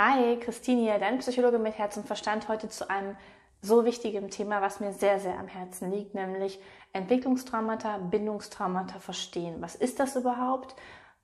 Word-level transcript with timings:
Hi, 0.00 0.36
Christine 0.36 0.82
hier, 0.82 1.00
deine 1.00 1.18
Psychologe 1.18 1.58
mit 1.58 1.76
Herz 1.76 1.96
und 1.96 2.06
Verstand, 2.06 2.46
heute 2.46 2.68
zu 2.68 2.88
einem 2.88 3.16
so 3.62 3.84
wichtigen 3.84 4.30
Thema, 4.30 4.62
was 4.62 4.78
mir 4.78 4.92
sehr, 4.92 5.18
sehr 5.18 5.36
am 5.36 5.48
Herzen 5.48 5.90
liegt, 5.90 6.14
nämlich 6.14 6.60
Entwicklungstraumata, 6.92 7.98
Bindungstraumata 7.98 9.00
verstehen. 9.00 9.60
Was 9.60 9.74
ist 9.74 9.98
das 9.98 10.14
überhaupt? 10.14 10.76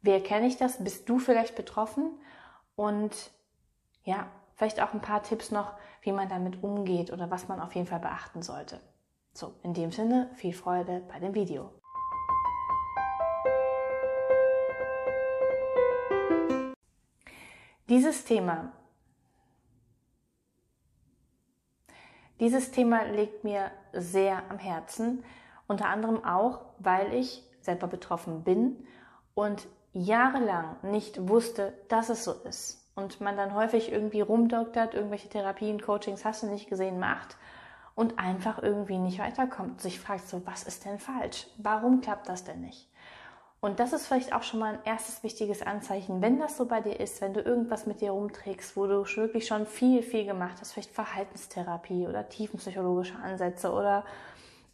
Wer 0.03 0.21
kenne 0.21 0.49
ich 0.49 0.57
das? 0.57 0.83
Bist 0.83 1.09
du 1.09 1.21
vielleicht 1.21 1.55
betroffen? 1.55 2.19
Und 2.75 3.15
ja, 4.03 4.27
vielleicht 4.57 4.83
auch 4.83 4.93
ein 4.93 5.01
paar 5.01 5.23
Tipps 5.23 5.53
noch, 5.53 5.75
wie 6.03 6.11
man 6.11 6.29
damit 6.29 6.61
umgeht 6.65 7.13
oder 7.13 7.31
was 7.31 7.47
man 7.47 7.61
auf 7.61 7.77
jeden 7.77 7.87
Fall 7.87 8.01
beachten 8.01 8.43
sollte. 8.43 8.81
So, 9.35 9.55
in 9.63 9.73
dem 9.75 9.93
Sinne, 9.93 10.31
viel 10.35 10.53
Freude 10.53 11.01
bei 11.13 11.21
dem 11.21 11.37
Video. 11.37 11.71
Dieses 17.95 18.25
Thema, 18.25 18.73
dieses 22.41 22.73
Thema 22.73 23.05
liegt 23.05 23.45
mir 23.45 23.71
sehr 23.93 24.43
am 24.51 24.59
Herzen, 24.59 25.23
unter 25.69 25.87
anderem 25.87 26.25
auch, 26.25 26.63
weil 26.81 27.15
ich 27.15 27.45
selber 27.61 27.87
betroffen 27.87 28.43
bin 28.43 28.85
und 29.35 29.69
jahrelang 29.93 30.75
nicht 30.83 31.29
wusste, 31.29 31.73
dass 31.87 32.09
es 32.09 32.25
so 32.25 32.33
ist. 32.33 32.91
Und 32.97 33.21
man 33.21 33.37
dann 33.37 33.55
häufig 33.55 33.93
irgendwie 33.93 34.23
rumdoktert, 34.23 34.95
irgendwelche 34.95 35.29
Therapien, 35.29 35.81
Coachings 35.81 36.25
hast 36.25 36.43
du 36.43 36.49
nicht 36.49 36.69
gesehen, 36.69 36.99
macht 36.99 37.37
und 37.95 38.19
einfach 38.19 38.61
irgendwie 38.61 38.99
nicht 38.99 39.21
weiterkommt. 39.21 39.81
Sich 39.81 40.01
fragt 40.01 40.27
so, 40.27 40.45
was 40.45 40.65
ist 40.65 40.85
denn 40.85 40.99
falsch? 40.99 41.47
Warum 41.59 42.01
klappt 42.01 42.29
das 42.29 42.43
denn 42.43 42.61
nicht? 42.61 42.89
Und 43.65 43.81
das 43.81 43.95
ist 43.95 44.09
vielleicht 44.09 44.35
auch 44.35 44.43
schon 44.43 44.61
mal 44.61 44.75
ein 44.75 44.85
erstes 44.85 45.23
wichtiges 45.23 45.63
Anzeichen, 45.63 46.21
wenn 46.21 46.39
das 46.39 46.59
so 46.59 46.67
bei 46.67 46.83
dir 46.83 47.01
ist, 47.01 47.23
wenn 47.23 47.33
du 47.33 47.41
irgendwas 47.41 47.87
mit 47.87 48.03
dir 48.03 48.11
rumträgst, 48.11 48.77
wo 48.77 48.87
du 48.87 49.07
wirklich 49.17 49.47
schon 49.47 49.65
viel, 49.65 50.03
viel 50.03 50.27
gemacht 50.27 50.59
hast, 50.61 50.75
vielleicht 50.75 50.91
Verhaltenstherapie 50.91 52.07
oder 52.07 52.29
tiefenpsychologische 52.29 53.17
Ansätze 53.17 53.73
oder 53.73 54.05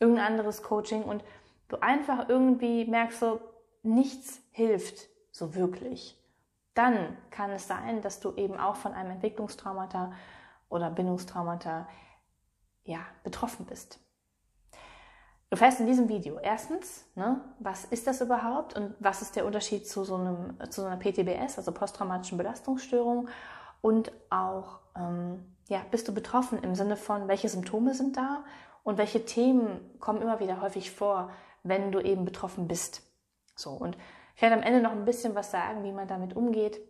irgendein 0.01 0.27
anderes 0.33 0.65
Coaching 0.65 1.05
und 1.05 1.23
du 1.69 1.81
einfach 1.81 2.29
irgendwie 2.29 2.85
merkst 2.85 3.21
so, 3.21 3.41
nichts 3.85 4.41
hilft 4.51 5.07
so 5.31 5.55
wirklich, 5.55 6.21
dann 6.75 7.17
kann 7.31 7.53
es 7.53 7.69
sein, 7.69 8.03
dass 8.03 8.19
du 8.19 8.35
eben 8.35 8.59
auch 8.59 8.75
von 8.75 8.93
einem 8.93 9.13
Entwicklungstraumata 9.13 10.11
oder 10.69 10.91
Bindungstraumata 10.91 11.87
ja, 12.83 13.07
betroffen 13.23 13.67
bist. 13.67 14.01
Du 15.51 15.57
fährst 15.57 15.81
in 15.81 15.87
diesem 15.87 16.09
Video 16.09 16.39
erstens, 16.39 17.05
ne, 17.17 17.41
was 17.59 17.85
ist 17.85 18.07
das 18.07 18.21
überhaupt 18.21 18.77
und 18.77 18.95
was 19.01 19.21
ist 19.21 19.35
der 19.35 19.45
Unterschied 19.45 19.87
zu 19.87 20.05
so, 20.05 20.15
einem, 20.15 20.55
zu 20.71 20.83
so 20.83 20.87
einer 20.87 20.97
PTBS, 20.97 21.59
also 21.59 21.73
posttraumatischen 21.73 22.39
Belastungsstörung 22.39 23.29
und 23.81 24.13
auch, 24.31 24.79
ähm, 24.97 25.45
ja, 25.69 25.81
bist 25.91 26.07
du 26.07 26.15
betroffen 26.15 26.63
im 26.63 26.77
Sinne 26.77 26.97
von, 26.97 27.27
welche 27.27 27.49
Symptome 27.49 27.95
sind 27.95 28.17
da 28.17 28.45
und 28.85 28.97
welche 28.97 29.25
Themen 29.25 29.81
kommen 29.99 30.23
immer 30.23 30.39
wieder 30.39 30.61
häufig 30.61 30.93
vor, 30.93 31.31
wenn 31.65 31.91
du 31.91 31.99
eben 31.99 32.25
betroffen 32.25 32.69
bist. 32.69 33.03
So, 33.57 33.71
und 33.71 33.99
ich 34.37 34.43
werde 34.43 34.55
am 34.55 34.63
Ende 34.63 34.81
noch 34.81 34.93
ein 34.93 35.05
bisschen 35.05 35.35
was 35.35 35.51
sagen, 35.51 35.83
wie 35.83 35.93
man 35.93 36.07
damit 36.07 36.37
umgeht. 36.37 36.81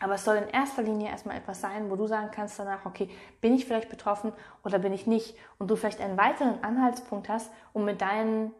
Aber 0.00 0.14
es 0.14 0.24
soll 0.24 0.36
in 0.36 0.48
erster 0.48 0.82
Linie 0.82 1.10
erstmal 1.10 1.36
etwas 1.36 1.60
sein, 1.60 1.90
wo 1.90 1.96
du 1.96 2.06
sagen 2.06 2.30
kannst 2.32 2.58
danach, 2.58 2.86
okay, 2.86 3.10
bin 3.42 3.54
ich 3.54 3.66
vielleicht 3.66 3.90
betroffen 3.90 4.32
oder 4.64 4.78
bin 4.78 4.94
ich 4.94 5.06
nicht? 5.06 5.36
Und 5.58 5.70
du 5.70 5.76
vielleicht 5.76 6.00
einen 6.00 6.16
weiteren 6.16 6.64
Anhaltspunkt 6.64 7.28
hast, 7.28 7.50
um 7.74 7.84
mit 7.84 8.00
deinen 8.00 8.52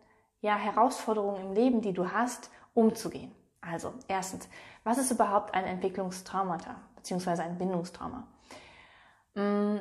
ja, 0.43 0.57
Herausforderungen 0.57 1.41
im 1.41 1.53
Leben, 1.55 1.81
die 1.81 1.95
du 1.95 2.13
hast, 2.13 2.51
umzugehen. 2.75 3.33
Also, 3.63 3.95
erstens, 4.07 4.49
was 4.85 4.99
ist 4.99 5.11
überhaupt 5.11 5.55
ein 5.55 5.65
Entwicklungstraumata 5.65 6.77
beziehungsweise 6.97 7.43
ein 7.43 7.57
Bindungstrauma? 7.59 8.27
Mm, 9.35 9.79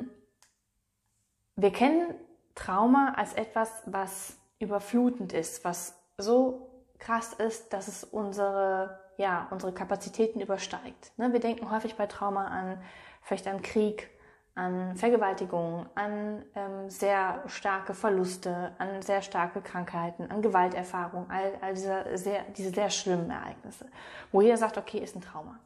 wir 1.56 1.72
kennen 1.72 2.14
Trauma 2.54 3.14
als 3.16 3.34
etwas, 3.34 3.70
was 3.84 4.38
überflutend 4.58 5.32
ist, 5.34 5.64
was 5.64 5.98
so 6.16 6.84
krass 6.98 7.34
ist, 7.34 7.72
dass 7.72 7.88
es 7.88 8.04
unsere 8.04 9.00
ja, 9.20 9.46
unsere 9.50 9.72
Kapazitäten 9.72 10.40
übersteigt. 10.40 11.12
Ne? 11.18 11.30
Wir 11.32 11.40
denken 11.40 11.70
häufig 11.70 11.94
bei 11.94 12.06
Trauma 12.06 12.46
an, 12.46 12.78
vielleicht 13.20 13.46
an 13.46 13.60
Krieg, 13.60 14.08
an 14.54 14.96
Vergewaltigung, 14.96 15.86
an 15.94 16.42
ähm, 16.54 16.88
sehr 16.88 17.42
starke 17.46 17.92
Verluste, 17.92 18.72
an 18.78 19.02
sehr 19.02 19.20
starke 19.20 19.60
Krankheiten, 19.60 20.30
an 20.30 20.40
Gewalterfahrung, 20.40 21.30
all, 21.30 21.52
all 21.60 21.74
diese, 21.74 22.16
sehr, 22.16 22.44
diese 22.56 22.70
sehr 22.70 22.88
schlimmen 22.88 23.30
Ereignisse, 23.30 23.86
wo 24.32 24.40
jeder 24.40 24.56
sagt, 24.56 24.78
okay, 24.78 24.98
ist 24.98 25.14
ein 25.14 25.20
Trauma. 25.20 25.58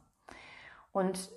Und 0.91 1.29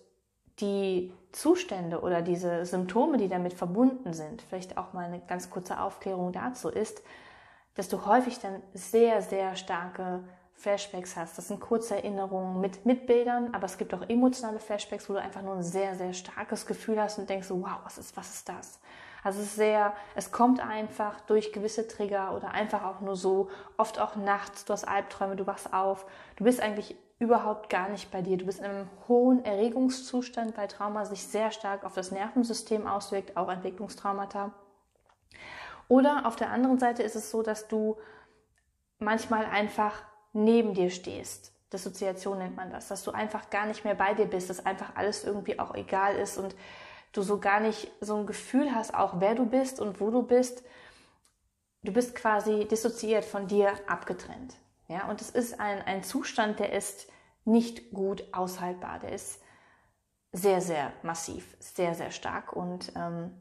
die 0.58 1.14
Zustände 1.30 2.00
oder 2.00 2.20
diese 2.20 2.66
Symptome, 2.66 3.16
die 3.16 3.28
damit 3.28 3.54
verbunden 3.54 4.12
sind, 4.12 4.42
vielleicht 4.42 4.76
auch 4.76 4.92
mal 4.92 5.04
eine 5.04 5.20
ganz 5.20 5.50
kurze 5.50 5.80
Aufklärung 5.80 6.32
dazu 6.32 6.68
ist, 6.68 7.00
dass 7.76 7.88
du 7.88 8.06
häufig 8.06 8.40
dann 8.40 8.60
sehr, 8.74 9.22
sehr 9.22 9.54
starke 9.54 10.24
Flashbacks 10.58 11.16
hast. 11.16 11.38
Das 11.38 11.48
sind 11.48 11.60
kurze 11.60 11.96
Erinnerungen 11.96 12.60
mit, 12.60 12.84
mit 12.84 13.06
Bildern, 13.06 13.54
aber 13.54 13.66
es 13.66 13.78
gibt 13.78 13.94
auch 13.94 14.02
emotionale 14.08 14.58
Flashbacks, 14.58 15.08
wo 15.08 15.14
du 15.14 15.20
einfach 15.20 15.42
nur 15.42 15.54
ein 15.54 15.62
sehr, 15.62 15.94
sehr 15.94 16.12
starkes 16.12 16.66
Gefühl 16.66 17.00
hast 17.00 17.18
und 17.18 17.30
denkst, 17.30 17.48
wow, 17.50 17.78
was 17.84 17.96
ist, 17.96 18.16
was 18.16 18.34
ist 18.34 18.48
das? 18.48 18.80
Also 19.22 19.40
es 19.40 19.46
ist 19.46 19.56
sehr, 19.56 19.92
es 20.14 20.32
kommt 20.32 20.60
einfach 20.60 21.20
durch 21.22 21.52
gewisse 21.52 21.86
Trigger 21.86 22.34
oder 22.34 22.50
einfach 22.50 22.84
auch 22.84 23.00
nur 23.00 23.16
so, 23.16 23.48
oft 23.76 24.00
auch 24.00 24.16
nachts, 24.16 24.64
du 24.64 24.72
hast 24.72 24.86
Albträume, 24.86 25.36
du 25.36 25.46
wachst 25.46 25.72
auf, 25.72 26.06
du 26.36 26.44
bist 26.44 26.60
eigentlich 26.60 26.96
überhaupt 27.18 27.68
gar 27.68 27.88
nicht 27.88 28.10
bei 28.10 28.22
dir. 28.22 28.36
Du 28.36 28.46
bist 28.46 28.60
in 28.60 28.66
einem 28.66 28.88
hohen 29.08 29.44
Erregungszustand, 29.44 30.56
weil 30.56 30.68
Trauma 30.68 31.04
sich 31.04 31.26
sehr 31.26 31.50
stark 31.50 31.84
auf 31.84 31.94
das 31.94 32.12
Nervensystem 32.12 32.86
auswirkt, 32.86 33.36
auch 33.36 33.48
Entwicklungstraumata. 33.48 34.52
Oder 35.88 36.26
auf 36.26 36.36
der 36.36 36.50
anderen 36.50 36.78
Seite 36.78 37.02
ist 37.02 37.16
es 37.16 37.30
so, 37.30 37.42
dass 37.42 37.66
du 37.66 37.96
manchmal 38.98 39.46
einfach 39.46 39.94
neben 40.32 40.74
dir 40.74 40.90
stehst. 40.90 41.52
Dissoziation 41.72 42.38
nennt 42.38 42.56
man 42.56 42.70
das, 42.70 42.88
dass 42.88 43.02
du 43.04 43.10
einfach 43.10 43.50
gar 43.50 43.66
nicht 43.66 43.84
mehr 43.84 43.94
bei 43.94 44.14
dir 44.14 44.26
bist, 44.26 44.48
dass 44.48 44.64
einfach 44.64 44.96
alles 44.96 45.24
irgendwie 45.24 45.58
auch 45.58 45.74
egal 45.74 46.16
ist 46.16 46.38
und 46.38 46.54
du 47.12 47.22
so 47.22 47.38
gar 47.38 47.60
nicht 47.60 47.90
so 48.00 48.16
ein 48.16 48.26
Gefühl 48.26 48.74
hast, 48.74 48.94
auch 48.94 49.20
wer 49.20 49.34
du 49.34 49.46
bist 49.46 49.80
und 49.80 50.00
wo 50.00 50.10
du 50.10 50.22
bist. 50.22 50.62
Du 51.82 51.92
bist 51.92 52.14
quasi 52.14 52.66
dissoziiert 52.66 53.24
von 53.24 53.46
dir 53.46 53.72
abgetrennt. 53.86 54.56
Ja, 54.88 55.08
und 55.08 55.20
es 55.20 55.30
ist 55.30 55.60
ein, 55.60 55.82
ein 55.82 56.02
Zustand, 56.02 56.58
der 56.58 56.72
ist 56.72 57.08
nicht 57.44 57.90
gut 57.92 58.24
aushaltbar. 58.32 58.98
Der 58.98 59.12
ist 59.12 59.40
sehr, 60.32 60.60
sehr 60.60 60.92
massiv, 61.02 61.56
sehr, 61.58 61.94
sehr 61.94 62.10
stark 62.10 62.52
und 62.52 62.92
ähm, 62.96 63.32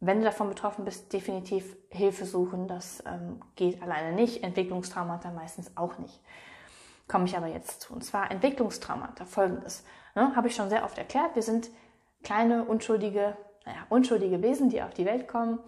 wenn 0.00 0.18
du 0.18 0.24
davon 0.24 0.48
betroffen 0.48 0.84
bist, 0.84 1.12
definitiv 1.12 1.76
Hilfe 1.90 2.24
suchen. 2.24 2.68
Das 2.68 3.02
ähm, 3.06 3.40
geht 3.54 3.82
alleine 3.82 4.12
nicht. 4.12 4.42
Entwicklungstraumata 4.42 5.30
meistens 5.30 5.76
auch 5.76 5.98
nicht. 5.98 6.20
Komme 7.06 7.26
ich 7.26 7.36
aber 7.36 7.48
jetzt 7.48 7.82
zu. 7.82 7.92
Und 7.92 8.02
zwar 8.02 8.30
Entwicklungstraumata. 8.30 9.26
Folgendes. 9.26 9.84
Ne, 10.14 10.34
Habe 10.34 10.48
ich 10.48 10.54
schon 10.54 10.70
sehr 10.70 10.84
oft 10.84 10.96
erklärt. 10.96 11.34
Wir 11.34 11.42
sind 11.42 11.70
kleine, 12.22 12.64
unschuldige, 12.64 13.36
naja, 13.66 13.86
unschuldige 13.90 14.42
Wesen, 14.42 14.70
die 14.70 14.82
auf 14.82 14.94
die 14.94 15.04
Welt 15.04 15.28
kommen, 15.28 15.58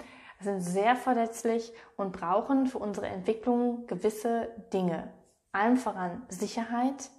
sind 0.40 0.60
sehr 0.60 0.96
verletzlich 0.96 1.72
und 1.96 2.12
brauchen 2.12 2.66
für 2.66 2.78
unsere 2.78 3.06
Entwicklung 3.06 3.86
gewisse 3.86 4.48
Dinge. 4.72 5.12
Allem 5.52 5.76
voran 5.76 6.22
Sicherheit, 6.28 7.10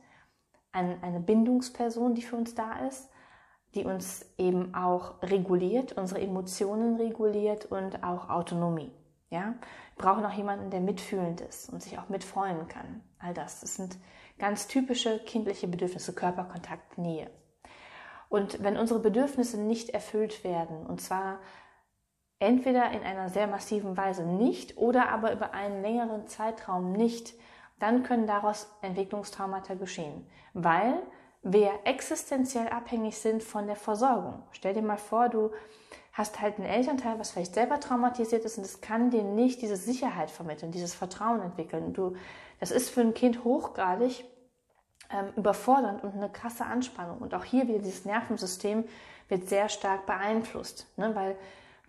eine 0.71 1.19
Bindungsperson, 1.19 2.15
die 2.15 2.23
für 2.23 2.35
uns 2.35 2.55
da 2.55 2.79
ist, 2.87 3.09
die 3.75 3.85
uns 3.85 4.25
eben 4.37 4.75
auch 4.75 5.21
reguliert, 5.23 5.93
unsere 5.93 6.21
Emotionen 6.21 6.97
reguliert 6.97 7.65
und 7.65 8.03
auch 8.03 8.29
Autonomie. 8.29 8.91
Ja? 9.29 9.55
Wir 9.95 10.05
brauchen 10.05 10.25
auch 10.25 10.33
jemanden, 10.33 10.69
der 10.69 10.79
mitfühlend 10.79 11.41
ist 11.41 11.71
und 11.71 11.81
sich 11.81 11.97
auch 11.97 12.09
mitfreuen 12.09 12.67
kann. 12.67 13.01
All 13.19 13.33
das. 13.33 13.61
Das 13.61 13.75
sind 13.75 13.97
ganz 14.37 14.67
typische 14.67 15.19
kindliche 15.19 15.67
Bedürfnisse, 15.67 16.13
Körperkontakt, 16.13 16.97
Nähe. 16.97 17.29
Und 18.29 18.63
wenn 18.63 18.77
unsere 18.77 18.99
Bedürfnisse 18.99 19.59
nicht 19.59 19.89
erfüllt 19.89 20.43
werden, 20.43 20.85
und 20.85 21.01
zwar 21.01 21.39
entweder 22.39 22.91
in 22.91 23.03
einer 23.03 23.29
sehr 23.29 23.47
massiven 23.47 23.95
Weise 23.95 24.25
nicht 24.25 24.77
oder 24.77 25.09
aber 25.09 25.31
über 25.33 25.53
einen 25.53 25.81
längeren 25.81 26.27
Zeitraum 26.27 26.91
nicht, 26.91 27.33
dann 27.79 28.03
können 28.03 28.27
daraus 28.27 28.69
Entwicklungstraumata 28.81 29.75
geschehen, 29.75 30.25
weil 30.53 30.95
wir 31.43 31.71
existenziell 31.83 32.69
abhängig 32.69 33.17
sind 33.17 33.43
von 33.43 33.67
der 33.67 33.75
Versorgung. 33.75 34.43
Stell 34.51 34.73
dir 34.73 34.81
mal 34.81 34.97
vor, 34.97 35.29
du 35.29 35.51
hast 36.13 36.39
halt 36.39 36.57
einen 36.57 36.67
Elternteil, 36.67 37.19
was 37.19 37.31
vielleicht 37.31 37.55
selber 37.55 37.79
traumatisiert 37.79 38.45
ist 38.45 38.57
und 38.57 38.63
es 38.63 38.81
kann 38.81 39.09
dir 39.09 39.23
nicht 39.23 39.61
diese 39.61 39.75
Sicherheit 39.75 40.31
vermitteln, 40.31 40.71
dieses 40.71 40.93
Vertrauen 40.93 41.41
entwickeln. 41.41 41.93
Du, 41.93 42.15
das 42.59 42.71
ist 42.71 42.89
für 42.89 43.01
ein 43.01 43.13
Kind 43.13 43.43
hochgradig 43.43 44.23
ähm, 45.09 45.27
überfordernd 45.35 46.03
und 46.03 46.13
eine 46.13 46.29
krasse 46.29 46.65
Anspannung. 46.65 47.17
Und 47.17 47.33
auch 47.33 47.43
hier 47.43 47.67
wieder 47.67 47.79
dieses 47.79 48.05
Nervensystem 48.05 48.85
wird 49.27 49.49
sehr 49.49 49.69
stark 49.69 50.05
beeinflusst, 50.05 50.87
ne? 50.97 51.13
weil 51.15 51.35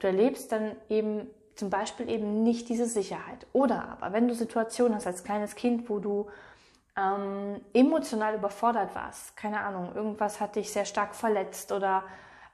du 0.00 0.06
erlebst 0.06 0.50
dann 0.50 0.72
eben 0.88 1.28
zum 1.54 1.70
Beispiel 1.70 2.08
eben 2.10 2.42
nicht 2.42 2.68
diese 2.68 2.86
Sicherheit. 2.86 3.46
Oder 3.52 3.88
aber, 3.88 4.12
wenn 4.12 4.26
du 4.26 4.34
Situationen 4.34 4.96
hast 4.96 5.06
als 5.06 5.22
kleines 5.22 5.54
Kind, 5.54 5.88
wo 5.88 6.00
du 6.00 6.26
ähm, 6.96 7.60
emotional 7.72 8.34
überfordert 8.36 8.94
warst. 8.94 9.36
Keine 9.36 9.60
Ahnung, 9.60 9.94
irgendwas 9.94 10.40
hat 10.40 10.56
dich 10.56 10.72
sehr 10.72 10.84
stark 10.84 11.14
verletzt 11.14 11.72
oder 11.72 12.04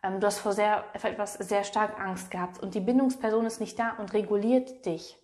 ähm, 0.02 0.20
du 0.20 0.26
hast 0.26 0.38
vor, 0.38 0.52
sehr, 0.52 0.84
etwas 0.94 1.34
sehr 1.34 1.64
stark 1.64 2.00
Angst 2.00 2.30
gehabt 2.30 2.62
und 2.62 2.74
die 2.74 2.80
Bindungsperson 2.80 3.44
ist 3.46 3.60
nicht 3.60 3.78
da 3.78 3.96
und 3.98 4.12
reguliert 4.12 4.86
dich. 4.86 5.16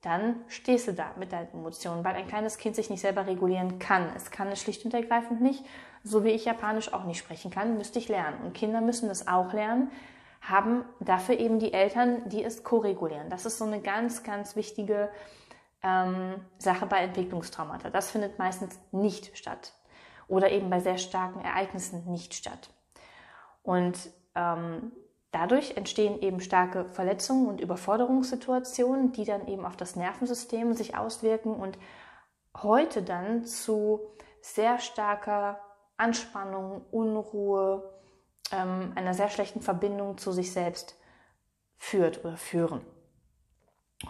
Dann 0.00 0.44
stehst 0.48 0.86
du 0.86 0.92
da 0.92 1.12
mit 1.18 1.32
deinen 1.32 1.50
Emotionen, 1.52 2.04
weil 2.04 2.14
ein 2.14 2.26
kleines 2.26 2.58
Kind 2.58 2.76
sich 2.76 2.90
nicht 2.90 3.00
selber 3.00 3.26
regulieren 3.26 3.78
kann. 3.78 4.10
Es 4.14 4.30
kann 4.30 4.48
es 4.48 4.60
schlicht 4.60 4.84
und 4.84 4.92
ergreifend 4.92 5.40
nicht, 5.40 5.64
so 6.02 6.24
wie 6.24 6.30
ich 6.30 6.44
Japanisch 6.44 6.92
auch 6.92 7.04
nicht 7.04 7.18
sprechen 7.18 7.50
kann, 7.50 7.78
müsste 7.78 7.98
ich 7.98 8.08
lernen. 8.08 8.38
Und 8.44 8.52
Kinder 8.52 8.82
müssen 8.82 9.08
das 9.08 9.26
auch 9.26 9.54
lernen, 9.54 9.90
haben 10.42 10.84
dafür 11.00 11.38
eben 11.38 11.58
die 11.58 11.72
Eltern, 11.72 12.28
die 12.28 12.44
es 12.44 12.64
koregulieren. 12.64 13.30
Das 13.30 13.46
ist 13.46 13.56
so 13.56 13.64
eine 13.64 13.80
ganz, 13.80 14.22
ganz 14.22 14.56
wichtige 14.56 15.08
ähm, 15.84 16.44
Sache 16.58 16.86
bei 16.86 16.98
Entwicklungstraumata. 16.98 17.90
Das 17.90 18.10
findet 18.10 18.38
meistens 18.38 18.80
nicht 18.90 19.36
statt 19.38 19.74
oder 20.26 20.50
eben 20.50 20.70
bei 20.70 20.80
sehr 20.80 20.98
starken 20.98 21.40
Ereignissen 21.40 22.10
nicht 22.10 22.34
statt. 22.34 22.70
Und 23.62 24.10
ähm, 24.34 24.92
dadurch 25.30 25.76
entstehen 25.76 26.20
eben 26.20 26.40
starke 26.40 26.86
Verletzungen 26.86 27.46
und 27.46 27.60
Überforderungssituationen, 27.60 29.12
die 29.12 29.24
dann 29.24 29.46
eben 29.46 29.64
auf 29.66 29.76
das 29.76 29.94
Nervensystem 29.94 30.72
sich 30.72 30.96
auswirken 30.96 31.54
und 31.54 31.78
heute 32.56 33.02
dann 33.02 33.44
zu 33.44 34.00
sehr 34.40 34.78
starker 34.78 35.60
Anspannung, 35.96 36.84
Unruhe, 36.90 37.90
ähm, 38.52 38.92
einer 38.94 39.14
sehr 39.14 39.28
schlechten 39.28 39.60
Verbindung 39.60 40.18
zu 40.18 40.32
sich 40.32 40.52
selbst 40.52 40.96
führt 41.76 42.24
oder 42.24 42.36
führen. 42.36 42.80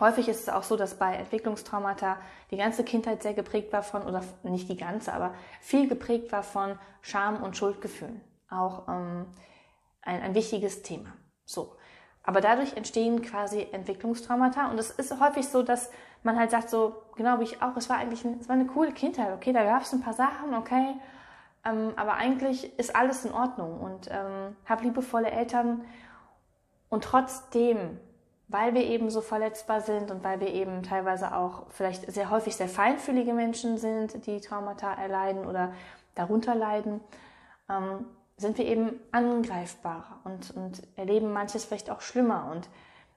Häufig 0.00 0.28
ist 0.28 0.42
es 0.42 0.48
auch 0.48 0.62
so, 0.62 0.76
dass 0.76 0.98
bei 0.98 1.14
Entwicklungstraumata 1.14 2.18
die 2.50 2.56
ganze 2.56 2.84
Kindheit 2.84 3.22
sehr 3.22 3.34
geprägt 3.34 3.72
war 3.72 3.82
von, 3.82 4.02
oder 4.02 4.22
nicht 4.42 4.68
die 4.68 4.76
ganze, 4.76 5.12
aber 5.12 5.34
viel 5.60 5.88
geprägt 5.88 6.32
war 6.32 6.42
von 6.42 6.78
Scham 7.00 7.42
und 7.42 7.56
Schuldgefühlen. 7.56 8.20
Auch 8.50 8.88
ähm, 8.88 9.26
ein, 10.02 10.22
ein 10.22 10.34
wichtiges 10.34 10.82
Thema. 10.82 11.12
So. 11.44 11.76
Aber 12.22 12.40
dadurch 12.40 12.76
entstehen 12.76 13.22
quasi 13.22 13.68
Entwicklungstraumata 13.70 14.70
und 14.70 14.78
es 14.78 14.90
ist 14.90 15.20
häufig 15.20 15.46
so, 15.46 15.62
dass 15.62 15.90
man 16.22 16.38
halt 16.38 16.50
sagt 16.50 16.70
so, 16.70 17.02
genau 17.16 17.38
wie 17.38 17.44
ich 17.44 17.62
auch, 17.62 17.76
es 17.76 17.90
war 17.90 17.98
eigentlich 17.98 18.24
eine, 18.24 18.38
es 18.40 18.48
war 18.48 18.54
eine 18.54 18.66
coole 18.66 18.92
Kindheit, 18.92 19.32
okay, 19.34 19.52
da 19.52 19.62
gab 19.62 19.82
es 19.82 19.92
ein 19.92 20.00
paar 20.00 20.14
Sachen, 20.14 20.54
okay, 20.54 20.94
ähm, 21.66 21.92
aber 21.96 22.14
eigentlich 22.14 22.78
ist 22.78 22.96
alles 22.96 23.26
in 23.26 23.32
Ordnung 23.32 23.78
und 23.78 24.08
ähm, 24.10 24.56
habe 24.64 24.84
liebevolle 24.84 25.30
Eltern 25.30 25.84
und 26.88 27.04
trotzdem 27.04 28.00
weil 28.54 28.72
wir 28.72 28.84
eben 28.84 29.10
so 29.10 29.20
verletzbar 29.20 29.80
sind 29.80 30.12
und 30.12 30.22
weil 30.22 30.38
wir 30.38 30.54
eben 30.54 30.84
teilweise 30.84 31.34
auch 31.34 31.64
vielleicht 31.70 32.12
sehr 32.12 32.30
häufig 32.30 32.54
sehr 32.54 32.68
feinfühlige 32.68 33.34
Menschen 33.34 33.78
sind, 33.78 34.26
die 34.26 34.40
Traumata 34.40 34.94
erleiden 34.94 35.44
oder 35.44 35.72
darunter 36.14 36.54
leiden, 36.54 37.00
ähm, 37.68 38.06
sind 38.36 38.56
wir 38.56 38.64
eben 38.66 39.00
angreifbarer 39.10 40.20
und, 40.22 40.52
und 40.56 40.82
erleben 40.94 41.32
manches 41.32 41.64
vielleicht 41.64 41.90
auch 41.90 42.00
schlimmer. 42.00 42.48
Und 42.52 42.68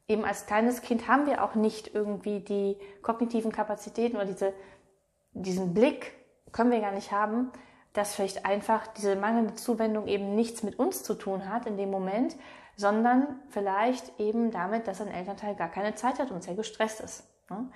eben 0.08 0.26
als 0.26 0.48
kleines 0.48 0.82
Kind 0.82 1.08
haben 1.08 1.28
wir 1.28 1.44
auch 1.44 1.54
nicht 1.54 1.94
irgendwie 1.94 2.40
die 2.40 2.76
kognitiven 3.04 3.52
Kapazitäten 3.52 4.16
oder 4.16 4.26
diese, 4.26 4.54
diesen 5.34 5.76
Blick 5.76 6.14
können 6.52 6.72
wir 6.72 6.82
gar 6.82 6.94
nicht 6.94 7.12
haben, 7.12 7.52
dass 7.94 8.16
vielleicht 8.16 8.44
einfach 8.44 8.88
diese 8.88 9.16
mangelnde 9.16 9.54
Zuwendung 9.54 10.08
eben 10.08 10.34
nichts 10.34 10.64
mit 10.64 10.80
uns 10.80 11.04
zu 11.04 11.14
tun 11.14 11.48
hat 11.48 11.68
in 11.68 11.78
dem 11.78 11.92
Moment, 11.92 12.36
sondern 12.78 13.40
vielleicht 13.50 14.20
eben 14.20 14.52
damit, 14.52 14.88
dass 14.88 15.02
ein 15.02 15.10
Elternteil 15.10 15.56
gar 15.56 15.70
keine 15.70 15.96
Zeit 15.96 16.20
hat 16.20 16.32
und 16.32 16.44
sehr 16.44 16.56
gestresst 16.56 17.02
ist. 17.02 17.24
Ne? 17.50 17.68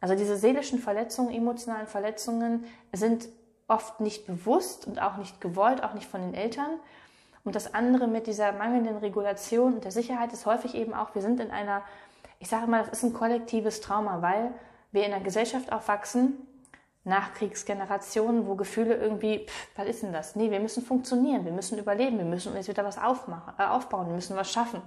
Also 0.00 0.14
diese 0.14 0.36
seelischen 0.36 0.78
Verletzungen, 0.78 1.32
emotionalen 1.32 1.86
Verletzungen 1.86 2.64
sind 2.92 3.28
oft 3.68 4.00
nicht 4.00 4.26
bewusst 4.26 4.86
und 4.86 5.00
auch 5.02 5.18
nicht 5.18 5.40
gewollt, 5.40 5.84
auch 5.84 5.92
nicht 5.92 6.08
von 6.08 6.22
den 6.22 6.34
Eltern. 6.34 6.70
Und 7.44 7.54
das 7.54 7.74
andere 7.74 8.08
mit 8.08 8.26
dieser 8.26 8.52
mangelnden 8.52 8.96
Regulation 8.96 9.74
und 9.74 9.84
der 9.84 9.92
Sicherheit 9.92 10.32
ist 10.32 10.46
häufig 10.46 10.74
eben 10.74 10.94
auch, 10.94 11.14
wir 11.14 11.22
sind 11.22 11.40
in 11.40 11.50
einer, 11.50 11.82
ich 12.38 12.48
sage 12.48 12.66
mal, 12.66 12.84
das 12.84 12.98
ist 12.98 13.02
ein 13.04 13.12
kollektives 13.12 13.80
Trauma, 13.80 14.22
weil 14.22 14.52
wir 14.92 15.04
in 15.04 15.12
einer 15.12 15.22
Gesellschaft 15.22 15.72
aufwachsen, 15.72 16.38
Nachkriegsgenerationen, 17.08 18.46
wo 18.46 18.54
Gefühle 18.54 18.96
irgendwie, 18.96 19.46
pff, 19.46 19.68
was 19.76 19.88
ist 19.88 20.02
denn 20.02 20.12
das? 20.12 20.36
Nee, 20.36 20.50
wir 20.50 20.60
müssen 20.60 20.84
funktionieren, 20.84 21.44
wir 21.44 21.52
müssen 21.52 21.78
überleben, 21.78 22.18
wir 22.18 22.24
müssen 22.24 22.54
uns 22.54 22.68
wieder 22.68 22.84
was 22.84 22.98
aufmachen, 22.98 23.54
äh, 23.58 23.64
aufbauen, 23.64 24.06
wir 24.06 24.14
müssen 24.14 24.36
was 24.36 24.52
schaffen. 24.52 24.82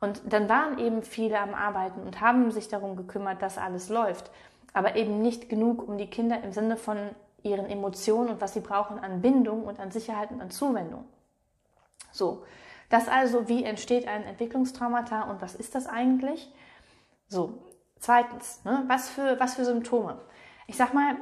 Und 0.00 0.20
dann 0.30 0.48
waren 0.48 0.78
eben 0.78 1.02
viele 1.02 1.38
am 1.38 1.54
Arbeiten 1.54 2.02
und 2.02 2.20
haben 2.20 2.50
sich 2.50 2.68
darum 2.68 2.96
gekümmert, 2.96 3.40
dass 3.40 3.58
alles 3.58 3.88
läuft. 3.88 4.30
Aber 4.72 4.96
eben 4.96 5.22
nicht 5.22 5.48
genug, 5.48 5.86
um 5.86 5.98
die 5.98 6.10
Kinder 6.10 6.42
im 6.42 6.52
Sinne 6.52 6.76
von 6.76 6.98
ihren 7.42 7.66
Emotionen 7.66 8.30
und 8.30 8.40
was 8.40 8.54
sie 8.54 8.60
brauchen 8.60 8.98
an 8.98 9.22
Bindung 9.22 9.64
und 9.64 9.78
an 9.78 9.90
Sicherheit 9.90 10.30
und 10.30 10.40
an 10.40 10.50
Zuwendung. 10.50 11.04
So, 12.10 12.44
das 12.88 13.08
also, 13.08 13.48
wie 13.48 13.64
entsteht 13.64 14.08
ein 14.08 14.24
Entwicklungstraumata 14.24 15.22
und 15.22 15.40
was 15.40 15.54
ist 15.54 15.74
das 15.74 15.86
eigentlich? 15.86 16.52
So, 17.28 17.64
zweitens, 17.98 18.64
ne, 18.64 18.84
was, 18.86 19.08
für, 19.08 19.38
was 19.40 19.54
für 19.54 19.64
Symptome? 19.64 20.20
Ich 20.66 20.76
sag 20.76 20.94
mal, 20.94 21.16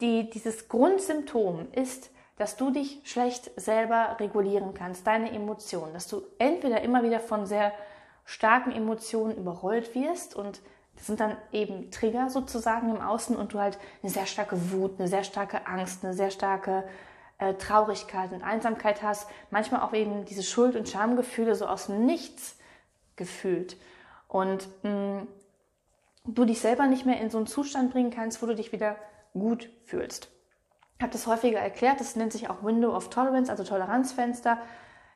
die, 0.00 0.30
dieses 0.30 0.68
Grundsymptom 0.68 1.68
ist, 1.72 2.10
dass 2.36 2.56
du 2.56 2.70
dich 2.70 3.00
schlecht 3.04 3.50
selber 3.56 4.16
regulieren 4.20 4.72
kannst, 4.74 5.06
deine 5.06 5.32
Emotionen, 5.32 5.92
dass 5.92 6.06
du 6.06 6.22
entweder 6.38 6.82
immer 6.82 7.02
wieder 7.02 7.20
von 7.20 7.46
sehr 7.46 7.72
starken 8.24 8.70
Emotionen 8.72 9.36
überrollt 9.36 9.94
wirst 9.94 10.36
und 10.36 10.60
das 10.94 11.06
sind 11.06 11.20
dann 11.20 11.36
eben 11.52 11.90
Trigger 11.90 12.28
sozusagen 12.28 12.90
im 12.90 13.00
Außen 13.00 13.36
und 13.36 13.54
du 13.54 13.60
halt 13.60 13.78
eine 14.02 14.10
sehr 14.10 14.26
starke 14.26 14.72
Wut, 14.72 14.98
eine 14.98 15.08
sehr 15.08 15.24
starke 15.24 15.66
Angst, 15.66 16.04
eine 16.04 16.12
sehr 16.12 16.30
starke 16.30 16.84
äh, 17.38 17.54
Traurigkeit 17.54 18.32
und 18.32 18.42
Einsamkeit 18.42 19.02
hast, 19.02 19.28
manchmal 19.50 19.82
auch 19.82 19.92
eben 19.92 20.24
diese 20.24 20.42
Schuld- 20.42 20.76
und 20.76 20.88
Schamgefühle 20.88 21.54
so 21.54 21.66
aus 21.66 21.86
dem 21.86 22.04
Nichts 22.04 22.56
gefühlt. 23.16 23.76
Und 24.26 24.68
mh, 24.82 24.90
mm, 24.90 25.28
du 26.26 26.44
dich 26.44 26.60
selber 26.60 26.86
nicht 26.86 27.06
mehr 27.06 27.20
in 27.20 27.30
so 27.30 27.38
einen 27.38 27.46
Zustand 27.46 27.92
bringen 27.92 28.10
kannst, 28.10 28.42
wo 28.42 28.46
du 28.46 28.54
dich 28.54 28.72
wieder 28.72 28.96
gut 29.38 29.70
fühlst. 29.84 30.30
Ich 30.96 31.02
habe 31.02 31.12
das 31.12 31.26
häufiger 31.26 31.60
erklärt, 31.60 32.00
das 32.00 32.16
nennt 32.16 32.32
sich 32.32 32.50
auch 32.50 32.64
Window 32.64 32.94
of 32.94 33.10
Tolerance, 33.10 33.50
also 33.50 33.64
Toleranzfenster. 33.64 34.58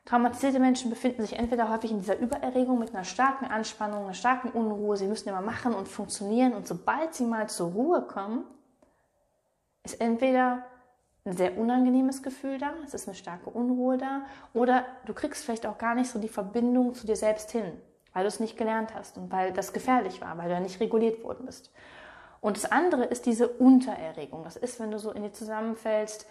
Traumatisierte 0.05 0.59
Menschen 0.59 0.89
befinden 0.89 1.21
sich 1.21 1.37
entweder 1.37 1.69
häufig 1.69 1.91
in 1.91 1.99
dieser 1.99 2.19
Übererregung 2.19 2.79
mit 2.79 2.93
einer 2.93 3.03
starken 3.03 3.45
Anspannung, 3.45 4.03
einer 4.03 4.13
starken 4.13 4.49
Unruhe. 4.49 4.97
Sie 4.97 5.07
müssen 5.07 5.29
immer 5.29 5.41
machen 5.41 5.73
und 5.73 5.87
funktionieren. 5.87 6.53
Und 6.53 6.67
sobald 6.67 7.13
sie 7.13 7.25
mal 7.25 7.47
zur 7.49 7.71
Ruhe 7.71 8.01
kommen, 8.01 8.43
ist 9.83 9.99
entweder 9.99 10.63
ein 11.25 11.37
sehr 11.37 11.57
unangenehmes 11.57 12.21
Gefühl 12.21 12.57
da, 12.57 12.73
es 12.85 12.93
ist 12.93 13.07
eine 13.07 13.15
starke 13.15 13.49
Unruhe 13.49 13.97
da, 13.97 14.23
oder 14.53 14.85
du 15.05 15.13
kriegst 15.13 15.45
vielleicht 15.45 15.65
auch 15.65 15.77
gar 15.77 15.95
nicht 15.95 16.09
so 16.09 16.19
die 16.19 16.27
Verbindung 16.27 16.93
zu 16.93 17.07
dir 17.07 17.15
selbst 17.15 17.51
hin, 17.51 17.79
weil 18.11 18.23
du 18.23 18.27
es 18.27 18.41
nicht 18.41 18.57
gelernt 18.57 18.93
hast 18.93 19.17
und 19.17 19.31
weil 19.31 19.53
das 19.53 19.71
gefährlich 19.71 20.19
war, 20.21 20.37
weil 20.37 20.49
du 20.49 20.53
ja 20.55 20.59
nicht 20.59 20.81
reguliert 20.81 21.23
worden 21.23 21.45
bist. 21.45 21.71
Und 22.43 22.57
das 22.57 22.69
andere 22.69 23.05
ist 23.05 23.25
diese 23.25 23.47
Untererregung. 23.47 24.43
Das 24.43 24.57
ist, 24.57 24.77
wenn 24.81 24.91
du 24.91 24.99
so 24.99 25.11
in 25.11 25.23
dir 25.23 25.31
zusammenfällst, 25.31 26.27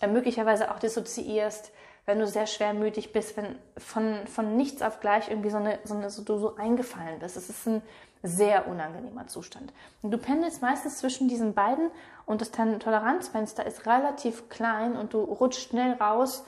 äh, 0.00 0.06
möglicherweise 0.06 0.70
auch 0.70 0.78
dissoziierst, 0.78 1.70
wenn 2.06 2.18
du 2.18 2.26
sehr 2.26 2.46
schwermütig 2.46 3.12
bist, 3.12 3.36
wenn 3.36 3.56
von, 3.76 4.26
von 4.26 4.56
nichts 4.56 4.80
auf 4.80 5.00
gleich 5.00 5.28
irgendwie 5.28 5.50
so 5.50 5.58
eine, 5.58 5.78
so 5.84 5.94
eine 5.94 6.08
so, 6.08 6.22
du 6.22 6.38
so 6.38 6.56
eingefallen 6.56 7.18
bist. 7.18 7.36
Es 7.36 7.50
ist 7.50 7.66
ein 7.66 7.82
sehr 8.22 8.68
unangenehmer 8.68 9.26
Zustand. 9.26 9.74
Und 10.00 10.12
du 10.12 10.16
pendelst 10.16 10.62
meistens 10.62 10.96
zwischen 10.96 11.28
diesen 11.28 11.52
beiden 11.52 11.90
und 12.24 12.40
das 12.40 12.52
Toleranzfenster 12.52 13.66
ist 13.66 13.84
relativ 13.84 14.48
klein 14.48 14.96
und 14.96 15.12
du 15.12 15.20
rutschst 15.20 15.68
schnell 15.68 15.92
raus 15.92 16.42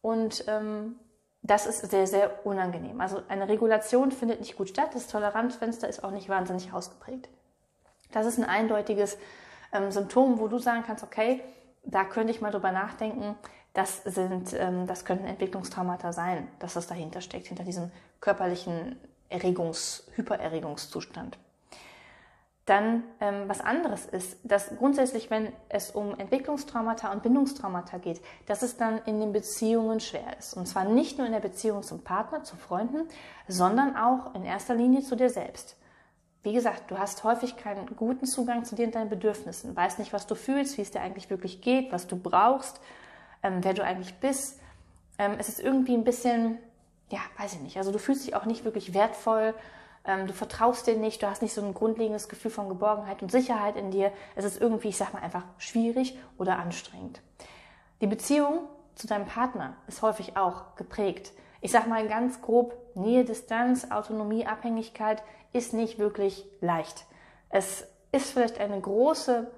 und 0.00 0.44
ähm, 0.48 0.96
das 1.42 1.66
ist 1.66 1.88
sehr, 1.88 2.08
sehr 2.08 2.44
unangenehm. 2.44 3.00
Also 3.00 3.22
eine 3.28 3.48
Regulation 3.48 4.10
findet 4.10 4.40
nicht 4.40 4.56
gut 4.56 4.68
statt. 4.68 4.90
Das 4.94 5.06
Toleranzfenster 5.06 5.88
ist 5.88 6.02
auch 6.02 6.10
nicht 6.10 6.28
wahnsinnig 6.28 6.72
ausgeprägt. 6.72 7.28
Das 8.12 8.26
ist 8.26 8.38
ein 8.38 8.44
eindeutiges 8.44 9.18
ähm, 9.72 9.90
Symptom, 9.90 10.38
wo 10.38 10.48
du 10.48 10.58
sagen 10.58 10.84
kannst, 10.86 11.04
okay, 11.04 11.42
da 11.84 12.04
könnte 12.04 12.32
ich 12.32 12.40
mal 12.40 12.50
drüber 12.50 12.72
nachdenken, 12.72 13.36
das 13.74 14.02
sind, 14.04 14.54
ähm, 14.54 14.86
das 14.86 15.04
könnten 15.04 15.26
Entwicklungstraumata 15.26 16.12
sein, 16.12 16.48
dass 16.58 16.74
das 16.74 16.86
dahinter 16.86 17.20
steckt, 17.20 17.48
hinter 17.48 17.64
diesem 17.64 17.90
körperlichen 18.20 18.98
Erregungs-, 19.30 20.04
Hypererregungszustand. 20.16 21.38
Dann 22.68 23.02
ähm, 23.20 23.44
was 23.46 23.62
anderes 23.62 24.04
ist, 24.04 24.36
dass 24.42 24.76
grundsätzlich, 24.76 25.30
wenn 25.30 25.54
es 25.70 25.90
um 25.90 26.18
Entwicklungstraumata 26.18 27.10
und 27.12 27.22
Bindungstraumata 27.22 27.96
geht, 27.96 28.20
dass 28.44 28.60
es 28.60 28.76
dann 28.76 28.98
in 29.06 29.20
den 29.20 29.32
Beziehungen 29.32 30.00
schwer 30.00 30.36
ist. 30.38 30.52
Und 30.52 30.66
zwar 30.66 30.84
nicht 30.84 31.16
nur 31.16 31.26
in 31.26 31.32
der 31.32 31.40
Beziehung 31.40 31.82
zum 31.82 32.04
Partner, 32.04 32.44
zu 32.44 32.56
Freunden, 32.56 33.08
sondern 33.46 33.96
auch 33.96 34.34
in 34.34 34.44
erster 34.44 34.74
Linie 34.74 35.00
zu 35.00 35.16
dir 35.16 35.30
selbst. 35.30 35.77
Wie 36.42 36.52
gesagt, 36.52 36.90
du 36.90 36.98
hast 36.98 37.24
häufig 37.24 37.56
keinen 37.56 37.86
guten 37.96 38.26
Zugang 38.26 38.64
zu 38.64 38.74
dir 38.76 38.86
und 38.86 38.94
deinen 38.94 39.10
Bedürfnissen, 39.10 39.74
weißt 39.74 39.98
nicht, 39.98 40.12
was 40.12 40.26
du 40.26 40.34
fühlst, 40.34 40.78
wie 40.78 40.82
es 40.82 40.90
dir 40.90 41.00
eigentlich 41.00 41.30
wirklich 41.30 41.60
geht, 41.60 41.92
was 41.92 42.06
du 42.06 42.16
brauchst, 42.16 42.80
ähm, 43.42 43.58
wer 43.62 43.74
du 43.74 43.82
eigentlich 43.82 44.14
bist. 44.14 44.60
Ähm, 45.18 45.34
es 45.38 45.48
ist 45.48 45.60
irgendwie 45.60 45.94
ein 45.94 46.04
bisschen, 46.04 46.58
ja, 47.10 47.20
weiß 47.36 47.54
ich 47.54 47.60
nicht. 47.60 47.76
Also 47.76 47.90
du 47.92 47.98
fühlst 47.98 48.26
dich 48.26 48.34
auch 48.34 48.44
nicht 48.44 48.64
wirklich 48.64 48.94
wertvoll 48.94 49.54
ähm, 50.08 50.26
du 50.26 50.32
vertraust 50.32 50.86
dir 50.86 50.96
nicht, 50.96 51.22
du 51.22 51.28
hast 51.28 51.42
nicht 51.42 51.52
so 51.52 51.62
ein 51.62 51.74
grundlegendes 51.74 52.28
Gefühl 52.30 52.50
von 52.50 52.68
Geborgenheit 52.68 53.22
und 53.22 53.30
Sicherheit 53.30 53.76
in 53.76 53.90
dir. 53.90 54.10
Es 54.34 54.44
ist 54.44 54.60
irgendwie, 54.60 54.88
ich 54.88 54.96
sag 54.96 55.12
mal, 55.12 55.22
einfach 55.22 55.44
schwierig 55.58 56.18
oder 56.38 56.58
anstrengend. 56.58 57.20
Die 58.00 58.06
Beziehung 58.06 58.60
zu 58.94 59.06
deinem 59.06 59.26
Partner 59.26 59.76
ist 59.86 60.00
häufig 60.00 60.36
auch 60.36 60.74
geprägt. 60.76 61.32
Ich 61.60 61.72
sag 61.72 61.88
mal 61.88 62.06
ganz 62.06 62.40
grob, 62.40 62.74
Nähe, 62.94 63.24
Distanz, 63.24 63.90
Autonomie, 63.90 64.46
Abhängigkeit 64.46 65.22
ist 65.52 65.72
nicht 65.72 65.98
wirklich 65.98 66.46
leicht. 66.60 67.06
Es 67.50 67.86
ist 68.12 68.30
vielleicht 68.30 68.60
eine 68.60 68.80
große, 68.80 69.50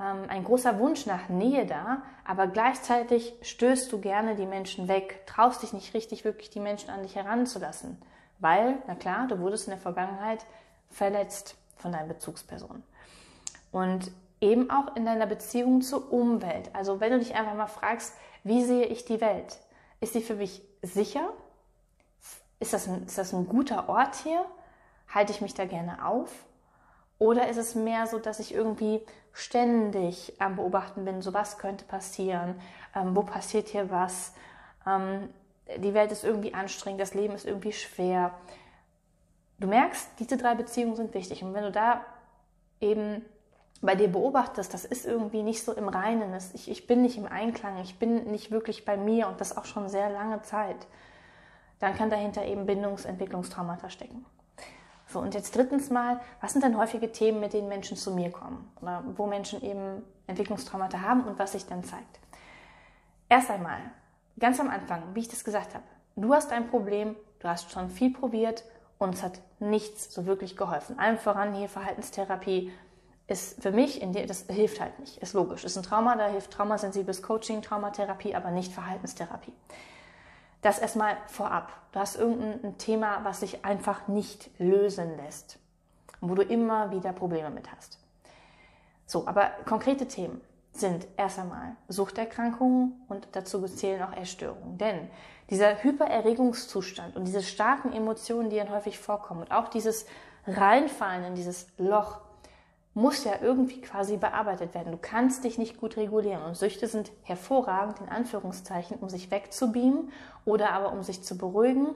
ähm, 0.00 0.24
ein 0.28 0.44
großer 0.44 0.78
Wunsch 0.78 1.06
nach 1.06 1.28
Nähe 1.28 1.66
da, 1.66 2.02
aber 2.24 2.46
gleichzeitig 2.46 3.34
stößt 3.42 3.92
du 3.92 4.00
gerne 4.00 4.34
die 4.34 4.46
Menschen 4.46 4.88
weg, 4.88 5.26
traust 5.26 5.62
dich 5.62 5.72
nicht 5.72 5.94
richtig 5.94 6.24
wirklich 6.24 6.50
die 6.50 6.60
Menschen 6.60 6.90
an 6.90 7.02
dich 7.02 7.14
heranzulassen. 7.14 8.00
Weil, 8.38 8.78
na 8.88 8.96
klar, 8.96 9.28
du 9.28 9.38
wurdest 9.38 9.68
in 9.68 9.72
der 9.72 9.80
Vergangenheit 9.80 10.44
verletzt 10.90 11.56
von 11.76 11.92
deinen 11.92 12.08
Bezugspersonen. 12.08 12.82
Und 13.70 14.10
eben 14.40 14.70
auch 14.70 14.96
in 14.96 15.06
deiner 15.06 15.26
Beziehung 15.26 15.82
zur 15.82 16.12
Umwelt. 16.12 16.70
Also 16.74 17.00
wenn 17.00 17.12
du 17.12 17.18
dich 17.20 17.36
einfach 17.36 17.54
mal 17.54 17.68
fragst, 17.68 18.14
wie 18.42 18.64
sehe 18.64 18.86
ich 18.86 19.04
die 19.04 19.20
Welt? 19.20 19.60
Ist 20.00 20.14
sie 20.14 20.20
für 20.20 20.34
mich 20.34 20.62
sicher? 20.82 21.32
Ist 22.60 22.72
das 22.72 22.86
ein, 22.88 23.06
ist 23.06 23.18
das 23.18 23.32
ein 23.32 23.48
guter 23.48 23.88
Ort 23.88 24.16
hier? 24.16 24.44
Halte 25.08 25.32
ich 25.32 25.40
mich 25.40 25.54
da 25.54 25.64
gerne 25.64 26.06
auf? 26.06 26.30
Oder 27.18 27.48
ist 27.48 27.56
es 27.56 27.74
mehr 27.74 28.06
so, 28.06 28.18
dass 28.18 28.40
ich 28.40 28.54
irgendwie 28.54 29.00
ständig 29.32 30.34
am 30.40 30.56
Beobachten 30.56 31.04
bin, 31.04 31.22
so 31.22 31.32
was 31.32 31.58
könnte 31.58 31.84
passieren, 31.84 32.60
ähm, 32.94 33.16
wo 33.16 33.22
passiert 33.22 33.68
hier 33.68 33.90
was, 33.90 34.34
ähm, 34.86 35.28
die 35.78 35.94
Welt 35.94 36.12
ist 36.12 36.24
irgendwie 36.24 36.54
anstrengend, 36.54 37.00
das 37.00 37.14
Leben 37.14 37.34
ist 37.34 37.46
irgendwie 37.46 37.72
schwer. 37.72 38.34
Du 39.58 39.68
merkst, 39.68 40.10
diese 40.18 40.36
drei 40.36 40.54
Beziehungen 40.54 40.96
sind 40.96 41.14
wichtig. 41.14 41.42
Und 41.42 41.54
wenn 41.54 41.62
du 41.62 41.72
da 41.72 42.04
eben 42.80 43.24
bei 43.82 43.96
dir 43.96 44.08
beobachtest, 44.08 44.72
das 44.72 44.84
ist 44.84 45.04
irgendwie 45.04 45.42
nicht 45.42 45.64
so 45.64 45.72
im 45.72 45.88
Reinen, 45.88 46.32
ich, 46.54 46.70
ich 46.70 46.86
bin 46.86 47.02
nicht 47.02 47.18
im 47.18 47.26
Einklang, 47.26 47.78
ich 47.82 47.98
bin 47.98 48.30
nicht 48.30 48.52
wirklich 48.52 48.84
bei 48.84 48.96
mir 48.96 49.26
und 49.26 49.40
das 49.40 49.56
auch 49.56 49.64
schon 49.64 49.88
sehr 49.88 50.08
lange 50.08 50.40
Zeit, 50.42 50.86
dann 51.80 51.94
kann 51.94 52.08
dahinter 52.08 52.44
eben 52.44 52.64
Bindungsentwicklungstraumata 52.64 53.90
stecken. 53.90 54.24
So, 55.08 55.18
und 55.18 55.34
jetzt 55.34 55.56
drittens 55.56 55.90
mal, 55.90 56.20
was 56.40 56.52
sind 56.52 56.64
denn 56.64 56.78
häufige 56.78 57.10
Themen, 57.10 57.40
mit 57.40 57.52
denen 57.52 57.68
Menschen 57.68 57.96
zu 57.96 58.12
mir 58.12 58.30
kommen? 58.30 58.70
Oder 58.80 59.02
wo 59.16 59.26
Menschen 59.26 59.60
eben 59.62 60.04
Entwicklungstraumata 60.28 61.00
haben 61.00 61.24
und 61.24 61.38
was 61.40 61.52
sich 61.52 61.66
dann 61.66 61.82
zeigt? 61.82 62.20
Erst 63.28 63.50
einmal, 63.50 63.80
ganz 64.38 64.60
am 64.60 64.70
Anfang, 64.70 65.02
wie 65.14 65.20
ich 65.20 65.28
das 65.28 65.42
gesagt 65.42 65.74
habe, 65.74 65.84
du 66.14 66.32
hast 66.32 66.52
ein 66.52 66.68
Problem, 66.68 67.16
du 67.40 67.48
hast 67.48 67.72
schon 67.72 67.90
viel 67.90 68.12
probiert 68.12 68.64
und 68.98 69.14
es 69.14 69.24
hat 69.24 69.40
nichts 69.58 70.14
so 70.14 70.24
wirklich 70.24 70.56
geholfen. 70.56 70.98
Allem 71.00 71.18
voran 71.18 71.52
hier 71.52 71.68
Verhaltenstherapie 71.68 72.72
ist 73.32 73.62
für 73.62 73.72
mich, 73.72 74.00
in 74.00 74.12
dir, 74.12 74.26
das 74.26 74.44
hilft 74.48 74.80
halt 74.80 74.98
nicht, 75.00 75.18
ist 75.18 75.32
logisch. 75.32 75.64
Ist 75.64 75.76
ein 75.76 75.82
Trauma, 75.82 76.14
da 76.16 76.28
hilft 76.28 76.52
traumasensibles 76.52 77.22
Coaching, 77.22 77.62
Traumatherapie, 77.62 78.34
aber 78.34 78.50
nicht 78.50 78.72
Verhaltenstherapie. 78.72 79.54
Das 80.60 80.78
erstmal 80.78 81.16
vorab. 81.26 81.72
Du 81.90 81.98
hast 81.98 82.16
irgendein 82.16 82.78
Thema, 82.78 83.24
was 83.24 83.40
sich 83.40 83.64
einfach 83.64 84.06
nicht 84.06 84.50
lösen 84.60 85.16
lässt, 85.16 85.58
wo 86.20 86.34
du 86.34 86.42
immer 86.42 86.92
wieder 86.92 87.12
Probleme 87.12 87.50
mit 87.50 87.72
hast. 87.72 87.98
So, 89.06 89.26
aber 89.26 89.50
konkrete 89.66 90.06
Themen 90.06 90.40
sind 90.72 91.06
erst 91.16 91.38
einmal 91.38 91.76
Suchterkrankungen 91.88 93.04
und 93.08 93.28
dazu 93.32 93.66
zählen 93.66 94.02
auch 94.02 94.16
Essstörungen. 94.16 94.78
Denn 94.78 95.10
dieser 95.50 95.82
Hypererregungszustand 95.82 97.16
und 97.16 97.24
diese 97.24 97.42
starken 97.42 97.92
Emotionen, 97.92 98.50
die 98.50 98.56
dann 98.56 98.70
häufig 98.70 98.98
vorkommen 98.98 99.40
und 99.40 99.52
auch 99.52 99.68
dieses 99.68 100.06
Reinfallen 100.46 101.24
in 101.24 101.34
dieses 101.34 101.66
Loch, 101.76 102.20
muss 102.94 103.24
ja 103.24 103.32
irgendwie 103.40 103.80
quasi 103.80 104.16
bearbeitet 104.18 104.74
werden. 104.74 104.92
Du 104.92 104.98
kannst 105.00 105.44
dich 105.44 105.56
nicht 105.56 105.80
gut 105.80 105.96
regulieren 105.96 106.42
und 106.42 106.56
Süchte 106.56 106.86
sind 106.86 107.10
hervorragend 107.22 108.00
in 108.00 108.08
Anführungszeichen, 108.08 108.98
um 108.98 109.08
sich 109.08 109.30
wegzubeamen 109.30 110.12
oder 110.44 110.70
aber 110.72 110.92
um 110.92 111.02
sich 111.02 111.22
zu 111.22 111.38
beruhigen 111.38 111.94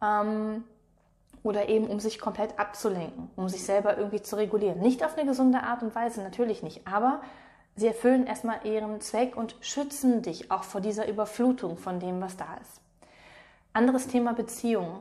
ähm, 0.00 0.64
oder 1.42 1.68
eben 1.68 1.88
um 1.88 1.98
sich 1.98 2.20
komplett 2.20 2.58
abzulenken, 2.58 3.28
um 3.34 3.48
sich 3.48 3.64
selber 3.64 3.98
irgendwie 3.98 4.22
zu 4.22 4.36
regulieren. 4.36 4.80
Nicht 4.80 5.04
auf 5.04 5.16
eine 5.18 5.26
gesunde 5.26 5.62
Art 5.62 5.82
und 5.82 5.94
Weise, 5.94 6.22
natürlich 6.22 6.62
nicht, 6.62 6.86
aber 6.86 7.20
sie 7.74 7.88
erfüllen 7.88 8.26
erstmal 8.26 8.64
ihren 8.64 9.00
Zweck 9.00 9.36
und 9.36 9.56
schützen 9.60 10.22
dich 10.22 10.50
auch 10.52 10.62
vor 10.62 10.80
dieser 10.80 11.08
Überflutung 11.08 11.76
von 11.76 11.98
dem, 11.98 12.20
was 12.20 12.36
da 12.36 12.46
ist. 12.62 12.80
Anderes 13.72 14.06
Thema 14.06 14.32
Beziehung, 14.32 15.00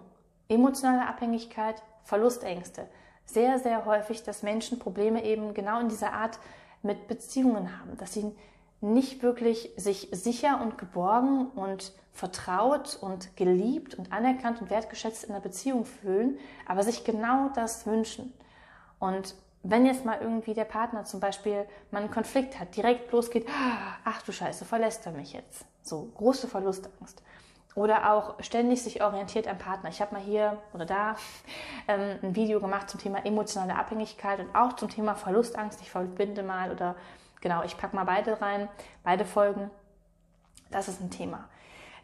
emotionale 0.50 1.08
Abhängigkeit, 1.08 1.84
Verlustängste. 2.04 2.88
Sehr, 3.26 3.60
sehr 3.60 3.86
häufig, 3.86 4.24
dass 4.24 4.44
Menschen 4.44 4.80
Probleme 4.80 5.24
eben 5.24 5.54
genau 5.54 5.80
in 5.80 5.90
dieser 5.90 6.14
Art 6.14 6.40
mit 6.82 7.08
Beziehungen 7.08 7.80
haben, 7.80 7.98
dass 7.98 8.14
sie 8.14 8.36
nicht 8.82 9.24
wirklich 9.24 9.72
sich 9.78 10.10
sicher 10.12 10.62
und 10.62 10.78
geborgen 10.78 11.48
und 11.48 11.94
vertraut 12.12 12.98
und 13.02 13.36
geliebt 13.38 13.96
und 13.96 14.12
anerkannt 14.12 14.62
und 14.62 14.70
wertgeschätzt 14.70 15.24
in 15.24 15.32
einer 15.32 15.40
Beziehung 15.40 15.86
fühlen, 15.86 16.38
aber 16.68 16.84
sich 16.84 17.04
genau 17.04 17.50
das 17.56 17.88
wünschen. 17.88 18.34
Und 19.00 19.36
wenn 19.64 19.86
jetzt 19.86 20.06
mal 20.06 20.20
irgendwie 20.22 20.54
der 20.54 20.66
Partner 20.66 21.06
zum 21.06 21.22
Beispiel 21.22 21.66
mal 21.90 22.02
einen 22.02 22.12
Konflikt 22.12 22.60
hat, 22.60 22.76
direkt 22.76 23.12
losgeht, 23.12 23.48
ach 24.04 24.22
du 24.22 24.34
Scheiße, 24.34 24.66
verlässt 24.66 25.06
er 25.06 25.14
mich 25.14 25.34
jetzt. 25.34 25.66
So 25.82 26.12
große 26.16 26.48
Verlustangst. 26.48 27.24
Oder 27.76 28.14
auch 28.14 28.36
ständig 28.42 28.84
sich 28.84 29.04
orientiert 29.04 29.48
am 29.48 29.58
Partner. 29.58 29.90
Ich 29.90 30.00
habe 30.02 30.14
mal 30.14 30.22
hier 30.22 30.58
oder 30.74 30.86
da 30.86 31.16
ähm, 31.88 32.20
ein 32.22 32.36
Video 32.36 32.60
gemacht 32.60 32.90
zum 32.90 33.00
Thema 33.00 33.26
emotionale 33.26 33.76
Abhängigkeit 33.76 34.40
und 34.40 34.56
auch 34.56 34.74
zum 34.74 34.90
Thema 34.90 35.16
Verlustangst. 35.16 35.82
Ich 35.82 35.90
verbinde 35.90 36.44
mal 36.44 36.72
oder 36.72 36.96
genau, 37.42 37.64
ich 37.64 37.78
packe 37.78 37.96
mal 37.96 38.04
beide 38.04 38.42
rein, 38.42 38.70
beide 39.04 39.26
Folgen. 39.26 39.72
Das 40.72 40.88
ist 40.88 41.02
ein 41.02 41.12
Thema. 41.12 41.50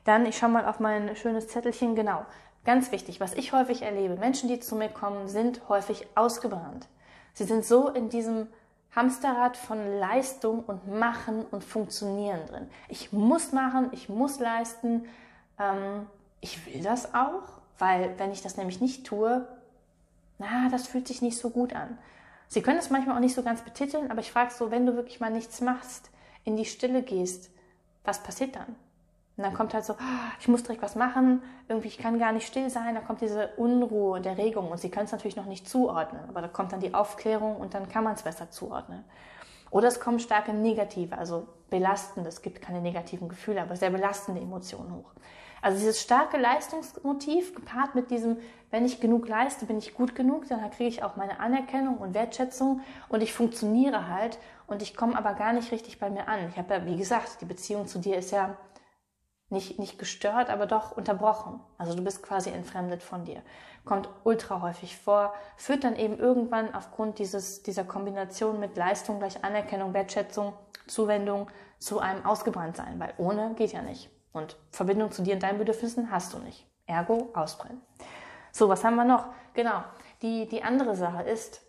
Dann, 0.04 0.26
ich 0.26 0.38
schaue 0.38 0.50
mal 0.50 0.66
auf 0.66 0.80
mein 0.80 1.16
schönes 1.16 1.48
Zettelchen, 1.48 1.96
genau. 1.96 2.26
Ganz 2.66 2.92
wichtig, 2.92 3.20
was 3.20 3.34
ich 3.34 3.54
häufig 3.54 3.82
erlebe, 3.82 4.16
Menschen, 4.16 4.50
die 4.50 4.60
zu 4.60 4.76
mir 4.76 4.90
kommen, 4.90 5.28
sind 5.28 5.62
häufig 5.70 6.08
ausgebrannt. 6.16 6.88
Sie 7.34 7.46
sind 7.46 7.64
so 7.66 7.90
in 7.90 8.10
diesem 8.10 8.48
Hamsterrad 8.96 9.56
von 9.56 10.00
Leistung 10.00 10.64
und 10.66 10.88
Machen 10.88 11.46
und 11.52 11.64
Funktionieren 11.64 12.46
drin. 12.48 12.70
Ich 12.88 13.14
muss 13.14 13.52
machen, 13.52 13.90
ich 13.92 14.10
muss 14.10 14.40
leisten. 14.40 15.06
Ähm, 15.60 16.08
ich 16.42 16.66
will 16.66 16.82
das 16.82 17.14
auch, 17.14 17.44
weil 17.78 18.18
wenn 18.18 18.32
ich 18.32 18.42
das 18.42 18.58
nämlich 18.58 18.82
nicht 18.82 19.06
tue, 19.06 19.48
na, 20.38 20.70
das 20.70 20.88
fühlt 20.88 21.08
sich 21.08 21.22
nicht 21.22 21.38
so 21.38 21.50
gut 21.50 21.76
an. 21.76 21.98
Sie 22.48 22.62
können 22.62 22.80
es 22.80 22.90
manchmal 22.90 23.16
auch 23.16 23.22
nicht 23.22 23.36
so 23.36 23.44
ganz 23.44 23.62
betiteln, 23.62 24.10
aber 24.10 24.22
ich 24.22 24.32
frage 24.32 24.52
so, 24.52 24.72
wenn 24.72 24.86
du 24.86 24.96
wirklich 24.96 25.20
mal 25.20 25.32
nichts 25.32 25.62
machst, 25.62 26.10
in 26.46 26.58
die 26.58 26.66
Stille 26.66 27.04
gehst, 27.04 27.52
was 28.04 28.24
passiert 28.24 28.56
dann? 28.56 28.76
Und 29.38 29.44
dann 29.44 29.54
kommt 29.54 29.74
halt 29.74 29.86
so, 29.86 29.94
ah, 29.94 30.32
ich 30.40 30.48
muss 30.48 30.64
direkt 30.64 30.82
was 30.82 30.96
machen, 30.96 31.42
irgendwie, 31.68 31.88
ich 31.88 31.98
kann 31.98 32.20
gar 32.20 32.32
nicht 32.34 32.48
still 32.48 32.70
sein, 32.70 32.96
da 32.96 33.02
kommt 33.02 33.22
diese 33.22 33.50
Unruhe 33.56 34.20
der 34.20 34.38
Regung 34.38 34.70
und 34.70 34.80
sie 34.80 34.90
können 34.90 35.06
es 35.06 35.12
natürlich 35.12 35.38
noch 35.38 35.46
nicht 35.46 35.70
zuordnen, 35.70 36.24
aber 36.28 36.42
da 36.42 36.48
kommt 36.48 36.74
dann 36.74 36.82
die 36.82 36.94
Aufklärung 36.94 37.56
und 37.56 37.74
dann 37.74 37.88
kann 37.88 38.04
man 38.04 38.16
es 38.16 38.24
besser 38.24 38.50
zuordnen. 38.50 39.06
Oder 39.72 39.88
es 39.88 40.00
kommen 40.00 40.20
starke 40.20 40.54
negative, 40.54 41.18
also 41.18 41.48
belastende, 41.70 42.28
es 42.28 42.42
gibt 42.42 42.62
keine 42.62 42.82
negativen 42.82 43.30
Gefühle, 43.30 43.62
aber 43.62 43.76
sehr 43.76 43.92
belastende 43.92 44.42
Emotionen 44.42 44.94
hoch. 44.96 45.12
Also 45.62 45.80
dieses 45.80 46.02
starke 46.02 46.38
Leistungsmotiv 46.38 47.56
gepaart 47.56 47.96
mit 47.96 48.12
diesem, 48.12 48.38
wenn 48.72 48.86
ich 48.86 49.02
genug 49.02 49.28
leiste, 49.28 49.66
bin 49.66 49.78
ich 49.78 49.94
gut 49.94 50.16
genug, 50.16 50.48
dann 50.48 50.70
kriege 50.72 50.90
ich 50.90 51.04
auch 51.04 51.16
meine 51.16 51.40
Anerkennung 51.40 51.98
und 51.98 52.14
Wertschätzung 52.14 52.82
und 53.10 53.22
ich 53.22 53.34
funktioniere 53.34 54.08
halt 54.08 54.38
und 54.68 54.82
ich 54.82 54.96
komme 54.96 55.18
aber 55.18 55.34
gar 55.34 55.54
nicht 55.54 55.72
richtig 55.72 56.00
bei 56.00 56.10
mir 56.10 56.28
an. 56.28 56.50
Ich 56.50 56.58
habe 56.58 56.74
ja, 56.74 56.86
wie 56.86 56.98
gesagt, 56.98 57.42
die 57.42 57.46
Beziehung 57.46 57.88
zu 57.88 58.00
dir 58.00 58.18
ist 58.18 58.32
ja 58.32 58.56
nicht, 59.50 59.80
nicht 59.80 59.98
gestört, 59.98 60.50
aber 60.50 60.68
doch 60.68 60.96
unterbrochen. 60.96 61.60
Also 61.78 61.96
du 61.96 62.04
bist 62.04 62.22
quasi 62.22 62.52
entfremdet 62.52 63.02
von 63.02 63.26
dir. 63.26 63.42
Kommt 63.84 64.08
ultra 64.24 64.62
häufig 64.62 64.98
vor, 64.98 65.34
führt 65.58 65.84
dann 65.84 65.96
eben 65.96 66.20
irgendwann 66.20 66.76
aufgrund 66.76 67.18
dieses, 67.18 67.64
dieser 67.64 67.84
Kombination 67.84 68.60
mit 68.60 68.78
Leistung 68.78 69.18
gleich 69.18 69.44
Anerkennung, 69.44 69.94
Wertschätzung, 69.94 70.54
Zuwendung 70.88 71.50
zu 71.80 72.00
einem 72.00 72.26
Ausgebranntsein, 72.26 73.00
weil 73.00 73.14
ohne 73.18 73.56
geht 73.56 73.74
ja 73.74 73.82
nicht. 73.82 74.12
Und 74.32 74.58
Verbindung 74.72 75.12
zu 75.12 75.24
dir 75.24 75.34
und 75.34 75.44
deinen 75.44 75.58
Bedürfnissen 75.58 76.12
hast 76.12 76.34
du 76.34 76.40
nicht. 76.40 76.66
Ergo 76.86 77.30
ausbrennen. 77.34 77.82
So, 78.52 78.70
was 78.70 78.84
haben 78.84 78.96
wir 78.96 79.06
noch? 79.06 79.28
Genau. 79.54 79.84
Die, 80.22 80.48
die 80.48 80.64
andere 80.64 80.96
Sache 80.96 81.24
ist 81.24 81.62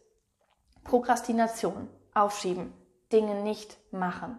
Prokrastination, 0.85 1.89
aufschieben, 2.15 2.73
Dinge 3.13 3.43
nicht 3.43 3.79
machen. 3.93 4.39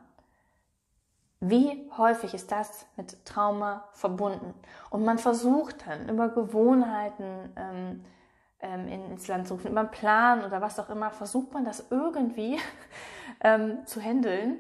Wie 1.40 1.90
häufig 1.98 2.34
ist 2.34 2.52
das 2.52 2.86
mit 2.98 3.26
Trauma 3.26 3.90
verbunden? 3.94 4.54
Und 4.90 5.04
man 5.04 5.18
versucht 5.18 5.88
dann 5.88 6.08
über 6.08 6.30
Gewohnheiten 6.30 7.52
ähm, 7.56 8.06
ähm, 8.60 8.88
ins 8.88 9.28
Land 9.28 9.48
zu 9.48 9.56
rufen, 9.56 9.72
über 9.72 9.80
einen 9.82 9.92
Plan 9.92 10.44
oder 10.44 10.62
was 10.62 10.80
auch 10.80 10.90
immer, 10.90 11.10
versucht 11.10 11.52
man 11.54 11.66
das 11.66 11.88
irgendwie 11.90 12.60
ähm, 13.44 13.86
zu 13.86 14.02
handeln. 14.02 14.60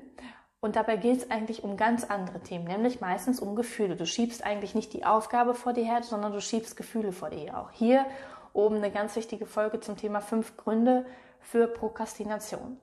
Und 0.64 0.76
dabei 0.76 0.96
geht 0.96 1.18
es 1.18 1.32
eigentlich 1.32 1.64
um 1.64 1.76
ganz 1.76 2.04
andere 2.04 2.40
Themen, 2.40 2.66
nämlich 2.66 3.02
meistens 3.02 3.40
um 3.40 3.56
Gefühle. 3.56 3.96
Du 3.96 4.06
schiebst 4.06 4.46
eigentlich 4.46 4.76
nicht 4.76 4.94
die 4.94 5.04
Aufgabe 5.04 5.56
vor 5.56 5.74
dir 5.74 5.84
her, 5.84 6.04
sondern 6.04 6.32
du 6.34 6.40
schiebst 6.40 6.78
Gefühle 6.78 7.12
vor 7.12 7.32
dir. 7.32 7.58
Auch 7.58 7.72
hier 7.72 8.06
oben 8.54 8.76
eine 8.76 8.92
ganz 8.92 9.16
wichtige 9.16 9.48
Folge 9.48 9.80
zum 9.80 9.98
Thema 9.98 10.22
fünf 10.22 10.58
Gründe 10.58 11.08
für 11.40 11.66
Prokrastination. 11.68 12.80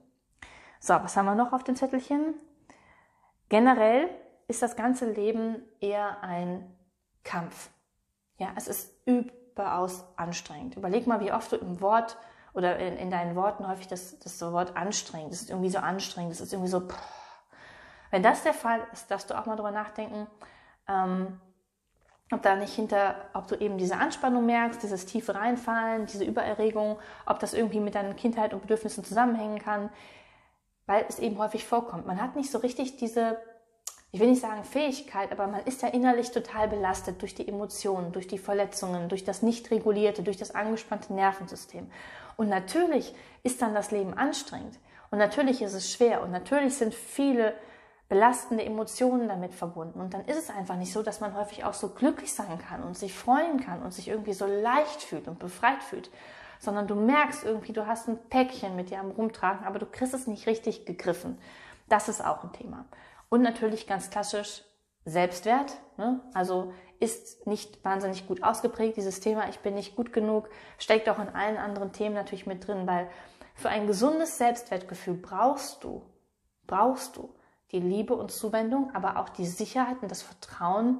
So, 0.81 0.93
was 0.95 1.15
haben 1.15 1.25
wir 1.25 1.35
noch 1.35 1.53
auf 1.53 1.63
dem 1.63 1.77
Zettelchen? 1.77 2.33
Generell 3.47 4.09
ist 4.49 4.61
das 4.61 4.75
ganze 4.75 5.09
Leben 5.09 5.63
eher 5.79 6.21
ein 6.21 6.69
Kampf. 7.23 7.69
Ja, 8.39 8.49
es 8.57 8.67
ist 8.67 8.93
überaus 9.05 10.03
anstrengend. 10.17 10.75
Überleg 10.75 11.07
mal, 11.07 11.21
wie 11.21 11.31
oft 11.31 11.53
du 11.53 11.55
im 11.55 11.79
Wort 11.79 12.17
oder 12.53 12.77
in, 12.77 12.97
in 12.97 13.09
deinen 13.09 13.37
Worten 13.37 13.65
häufig 13.69 13.87
das, 13.87 14.19
das 14.19 14.41
Wort 14.41 14.75
anstrengend, 14.75 15.31
das 15.31 15.41
ist 15.43 15.49
irgendwie 15.49 15.69
so 15.69 15.79
anstrengend, 15.79 16.31
das 16.31 16.41
ist 16.41 16.51
irgendwie 16.51 16.71
so, 16.71 16.81
pff. 16.81 17.28
Wenn 18.11 18.23
das 18.23 18.43
der 18.43 18.53
Fall 18.53 18.81
ist, 18.91 19.09
darfst 19.09 19.29
du 19.29 19.37
auch 19.37 19.45
mal 19.45 19.55
drüber 19.55 19.71
nachdenken, 19.71 20.27
ähm, 20.87 21.39
ob 22.31 22.43
da 22.43 22.55
nicht 22.55 22.73
hinter, 22.73 23.15
ob 23.33 23.47
du 23.47 23.55
eben 23.55 23.77
diese 23.77 23.97
Anspannung 23.97 24.45
merkst, 24.45 24.83
dieses 24.83 25.05
tiefe 25.05 25.33
Reinfallen, 25.33 26.05
diese 26.05 26.23
Übererregung, 26.23 26.99
ob 27.25 27.39
das 27.39 27.53
irgendwie 27.53 27.79
mit 27.79 27.95
deiner 27.95 28.13
Kindheit 28.13 28.53
und 28.53 28.61
Bedürfnissen 28.61 29.03
zusammenhängen 29.03 29.59
kann, 29.59 29.89
weil 30.85 31.05
es 31.09 31.19
eben 31.19 31.39
häufig 31.39 31.65
vorkommt. 31.65 32.05
Man 32.05 32.21
hat 32.21 32.35
nicht 32.35 32.51
so 32.51 32.59
richtig 32.59 32.97
diese 32.97 33.37
ich 34.11 34.19
will 34.19 34.29
nicht 34.29 34.41
sagen 34.41 34.63
Fähigkeit, 34.63 35.31
aber 35.31 35.45
man 35.45 35.63
ist 35.65 35.83
ja 35.83 35.89
innerlich 35.89 36.31
total 36.31 36.67
belastet 36.67 37.21
durch 37.21 37.35
die 37.35 37.47
Emotionen, 37.47 38.11
durch 38.11 38.27
die 38.27 38.39
Verletzungen, 38.39 39.07
durch 39.07 39.23
das 39.23 39.43
nicht 39.43 39.69
regulierte, 39.69 40.23
durch 40.23 40.37
das 40.37 40.55
angespannte 40.55 41.13
Nervensystem. 41.13 41.91
Und 42.35 42.49
natürlich 42.49 43.13
ist 43.43 43.61
dann 43.61 43.75
das 43.75 43.91
Leben 43.91 44.15
anstrengend. 44.15 44.79
Und 45.11 45.19
natürlich 45.19 45.61
ist 45.61 45.73
es 45.73 45.91
schwer. 45.91 46.23
Und 46.23 46.31
natürlich 46.31 46.75
sind 46.75 46.95
viele 46.95 47.53
belastende 48.09 48.65
Emotionen 48.65 49.27
damit 49.27 49.53
verbunden. 49.53 50.01
Und 50.01 50.15
dann 50.15 50.25
ist 50.25 50.37
es 50.37 50.49
einfach 50.49 50.75
nicht 50.75 50.91
so, 50.91 51.03
dass 51.03 51.21
man 51.21 51.35
häufig 51.35 51.63
auch 51.63 51.75
so 51.75 51.89
glücklich 51.89 52.33
sein 52.33 52.57
kann 52.57 52.83
und 52.83 52.97
sich 52.97 53.13
freuen 53.13 53.59
kann 53.63 53.83
und 53.83 53.93
sich 53.93 54.07
irgendwie 54.07 54.33
so 54.33 54.47
leicht 54.47 55.03
fühlt 55.03 55.27
und 55.27 55.37
befreit 55.37 55.83
fühlt. 55.83 56.09
Sondern 56.59 56.87
du 56.87 56.95
merkst 56.95 57.45
irgendwie, 57.45 57.71
du 57.71 57.87
hast 57.87 58.09
ein 58.09 58.17
Päckchen 58.29 58.75
mit 58.75 58.89
dir 58.89 58.99
am 58.99 59.11
Rumtragen, 59.11 59.65
aber 59.65 59.79
du 59.79 59.85
kriegst 59.85 60.13
es 60.13 60.27
nicht 60.27 60.47
richtig 60.47 60.85
gegriffen. 60.85 61.37
Das 61.87 62.09
ist 62.09 62.25
auch 62.25 62.43
ein 62.43 62.51
Thema. 62.51 62.85
Und 63.29 63.43
natürlich 63.43 63.85
ganz 63.87 64.09
klassisch 64.09 64.63
Selbstwert. 65.05 65.77
Ne? 65.97 66.19
Also 66.33 66.73
ist 66.99 67.45
nicht 67.47 67.85
wahnsinnig 67.85 68.27
gut 68.27 68.43
ausgeprägt, 68.43 68.97
dieses 68.97 69.21
Thema, 69.21 69.47
ich 69.49 69.59
bin 69.59 69.75
nicht 69.75 69.95
gut 69.95 70.11
genug, 70.11 70.49
steckt 70.77 71.07
auch 71.07 71.19
in 71.19 71.29
allen 71.29 71.57
anderen 71.57 71.93
Themen 71.93 72.15
natürlich 72.15 72.45
mit 72.45 72.67
drin, 72.67 72.87
weil 72.87 73.09
für 73.55 73.69
ein 73.69 73.87
gesundes 73.87 74.37
Selbstwertgefühl 74.37 75.13
brauchst 75.13 75.83
du, 75.83 76.01
brauchst 76.67 77.15
du 77.15 77.33
die 77.71 77.79
Liebe 77.79 78.15
und 78.15 78.31
Zuwendung, 78.31 78.93
aber 78.95 79.17
auch 79.17 79.29
die 79.29 79.45
Sicherheit 79.45 79.97
und 80.01 80.09
das 80.09 80.21
Vertrauen 80.21 80.99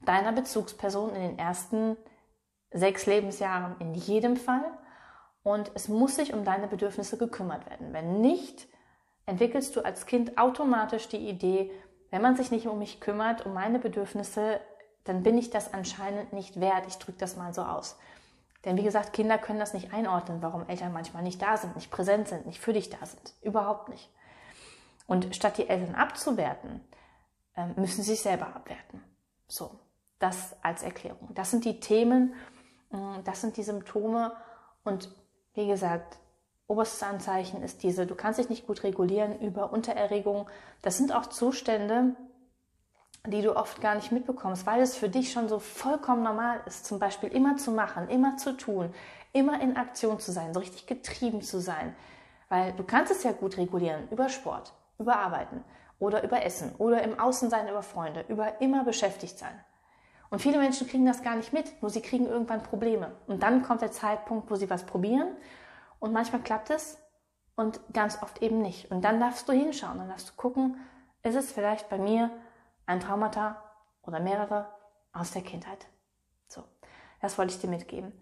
deiner 0.00 0.32
Bezugsperson 0.32 1.14
in 1.14 1.22
den 1.22 1.38
ersten 1.38 1.96
sechs 2.72 3.06
Lebensjahren 3.06 3.76
in 3.78 3.94
jedem 3.94 4.36
Fall. 4.36 4.64
Und 5.42 5.70
es 5.74 5.88
muss 5.88 6.16
sich 6.16 6.32
um 6.32 6.44
deine 6.44 6.68
Bedürfnisse 6.68 7.18
gekümmert 7.18 7.68
werden. 7.68 7.92
Wenn 7.92 8.20
nicht, 8.20 8.68
entwickelst 9.26 9.76
du 9.76 9.84
als 9.84 10.06
Kind 10.06 10.38
automatisch 10.38 11.08
die 11.08 11.28
Idee, 11.28 11.70
wenn 12.10 12.22
man 12.22 12.36
sich 12.36 12.50
nicht 12.50 12.66
um 12.66 12.78
mich 12.78 13.00
kümmert, 13.00 13.44
um 13.46 13.52
meine 13.52 13.78
Bedürfnisse, 13.78 14.60
dann 15.04 15.22
bin 15.22 15.36
ich 15.36 15.50
das 15.50 15.74
anscheinend 15.74 16.32
nicht 16.32 16.60
wert. 16.60 16.86
Ich 16.86 16.98
drücke 16.98 17.18
das 17.18 17.36
mal 17.36 17.52
so 17.52 17.62
aus. 17.62 17.98
Denn 18.64 18.76
wie 18.76 18.84
gesagt, 18.84 19.12
Kinder 19.12 19.38
können 19.38 19.58
das 19.58 19.74
nicht 19.74 19.92
einordnen, 19.92 20.40
warum 20.40 20.68
Eltern 20.68 20.92
manchmal 20.92 21.24
nicht 21.24 21.42
da 21.42 21.56
sind, 21.56 21.74
nicht 21.74 21.90
präsent 21.90 22.28
sind, 22.28 22.46
nicht 22.46 22.60
für 22.60 22.72
dich 22.72 22.90
da 22.90 23.04
sind. 23.04 23.34
Überhaupt 23.42 23.88
nicht. 23.88 24.08
Und 25.12 25.36
statt 25.36 25.58
die 25.58 25.68
Eltern 25.68 25.94
abzuwerten, 25.94 26.80
ähm, 27.54 27.74
müssen 27.76 28.02
sie 28.02 28.12
sich 28.12 28.22
selber 28.22 28.46
abwerten. 28.46 29.04
So, 29.46 29.78
das 30.18 30.56
als 30.62 30.82
Erklärung. 30.82 31.28
Das 31.34 31.50
sind 31.50 31.66
die 31.66 31.80
Themen, 31.80 32.32
mm, 32.88 33.18
das 33.22 33.42
sind 33.42 33.58
die 33.58 33.62
Symptome. 33.62 34.32
Und 34.84 35.10
wie 35.52 35.66
gesagt, 35.66 36.18
Oberstes 36.66 37.02
Anzeichen 37.02 37.62
ist 37.62 37.82
diese, 37.82 38.06
du 38.06 38.14
kannst 38.14 38.38
dich 38.38 38.48
nicht 38.48 38.66
gut 38.66 38.82
regulieren 38.84 39.38
über 39.40 39.74
Untererregung. 39.74 40.48
Das 40.80 40.96
sind 40.96 41.14
auch 41.14 41.26
Zustände, 41.26 42.16
die 43.26 43.42
du 43.42 43.54
oft 43.54 43.82
gar 43.82 43.94
nicht 43.94 44.12
mitbekommst, 44.12 44.64
weil 44.64 44.80
es 44.80 44.96
für 44.96 45.10
dich 45.10 45.32
schon 45.32 45.50
so 45.50 45.58
vollkommen 45.58 46.22
normal 46.22 46.62
ist, 46.64 46.86
zum 46.86 46.98
Beispiel 46.98 47.28
immer 47.28 47.58
zu 47.58 47.72
machen, 47.72 48.08
immer 48.08 48.38
zu 48.38 48.56
tun, 48.56 48.94
immer 49.34 49.60
in 49.60 49.76
Aktion 49.76 50.18
zu 50.18 50.32
sein, 50.32 50.54
so 50.54 50.60
richtig 50.60 50.86
getrieben 50.86 51.42
zu 51.42 51.60
sein. 51.60 51.94
Weil 52.48 52.72
du 52.72 52.84
kannst 52.84 53.12
es 53.12 53.22
ja 53.22 53.32
gut 53.32 53.58
regulieren 53.58 54.08
über 54.10 54.30
Sport, 54.30 54.72
über 54.98 55.16
Arbeiten 55.16 55.64
oder 55.98 56.22
über 56.24 56.44
Essen 56.44 56.74
oder 56.76 57.02
im 57.02 57.18
Außensein 57.18 57.68
über 57.68 57.82
Freunde, 57.82 58.24
über 58.28 58.60
immer 58.60 58.84
beschäftigt 58.84 59.38
sein. 59.38 59.58
Und 60.30 60.40
viele 60.40 60.58
Menschen 60.58 60.88
kriegen 60.88 61.04
das 61.04 61.22
gar 61.22 61.36
nicht 61.36 61.52
mit, 61.52 61.82
nur 61.82 61.90
sie 61.90 62.00
kriegen 62.00 62.26
irgendwann 62.26 62.62
Probleme. 62.62 63.12
Und 63.26 63.42
dann 63.42 63.62
kommt 63.62 63.82
der 63.82 63.92
Zeitpunkt, 63.92 64.50
wo 64.50 64.54
sie 64.54 64.70
was 64.70 64.84
probieren 64.84 65.36
und 66.00 66.12
manchmal 66.12 66.42
klappt 66.42 66.70
es 66.70 66.98
und 67.54 67.80
ganz 67.92 68.22
oft 68.22 68.40
eben 68.42 68.62
nicht. 68.62 68.90
Und 68.90 69.02
dann 69.02 69.20
darfst 69.20 69.48
du 69.48 69.52
hinschauen, 69.52 69.98
dann 69.98 70.08
darfst 70.08 70.30
du 70.30 70.32
gucken, 70.36 70.80
ist 71.22 71.36
es 71.36 71.52
vielleicht 71.52 71.88
bei 71.88 71.98
mir 71.98 72.30
ein 72.86 73.00
Traumata 73.00 73.62
oder 74.02 74.20
mehrere 74.20 74.68
aus 75.12 75.32
der 75.32 75.42
Kindheit. 75.42 75.86
So, 76.48 76.64
das 77.20 77.38
wollte 77.38 77.52
ich 77.52 77.60
dir 77.60 77.68
mitgeben. 77.68 78.12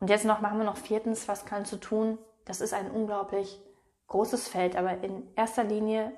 Und 0.00 0.10
jetzt 0.10 0.24
noch 0.24 0.40
machen 0.40 0.58
wir 0.58 0.64
noch 0.64 0.76
viertens, 0.76 1.28
was 1.28 1.46
kannst 1.46 1.72
du 1.72 1.76
tun? 1.76 2.18
Das 2.44 2.60
ist 2.60 2.74
ein 2.74 2.90
unglaublich 2.90 3.62
großes 4.08 4.48
Feld, 4.48 4.76
aber 4.76 5.02
in 5.02 5.28
erster 5.34 5.64
Linie 5.64 6.12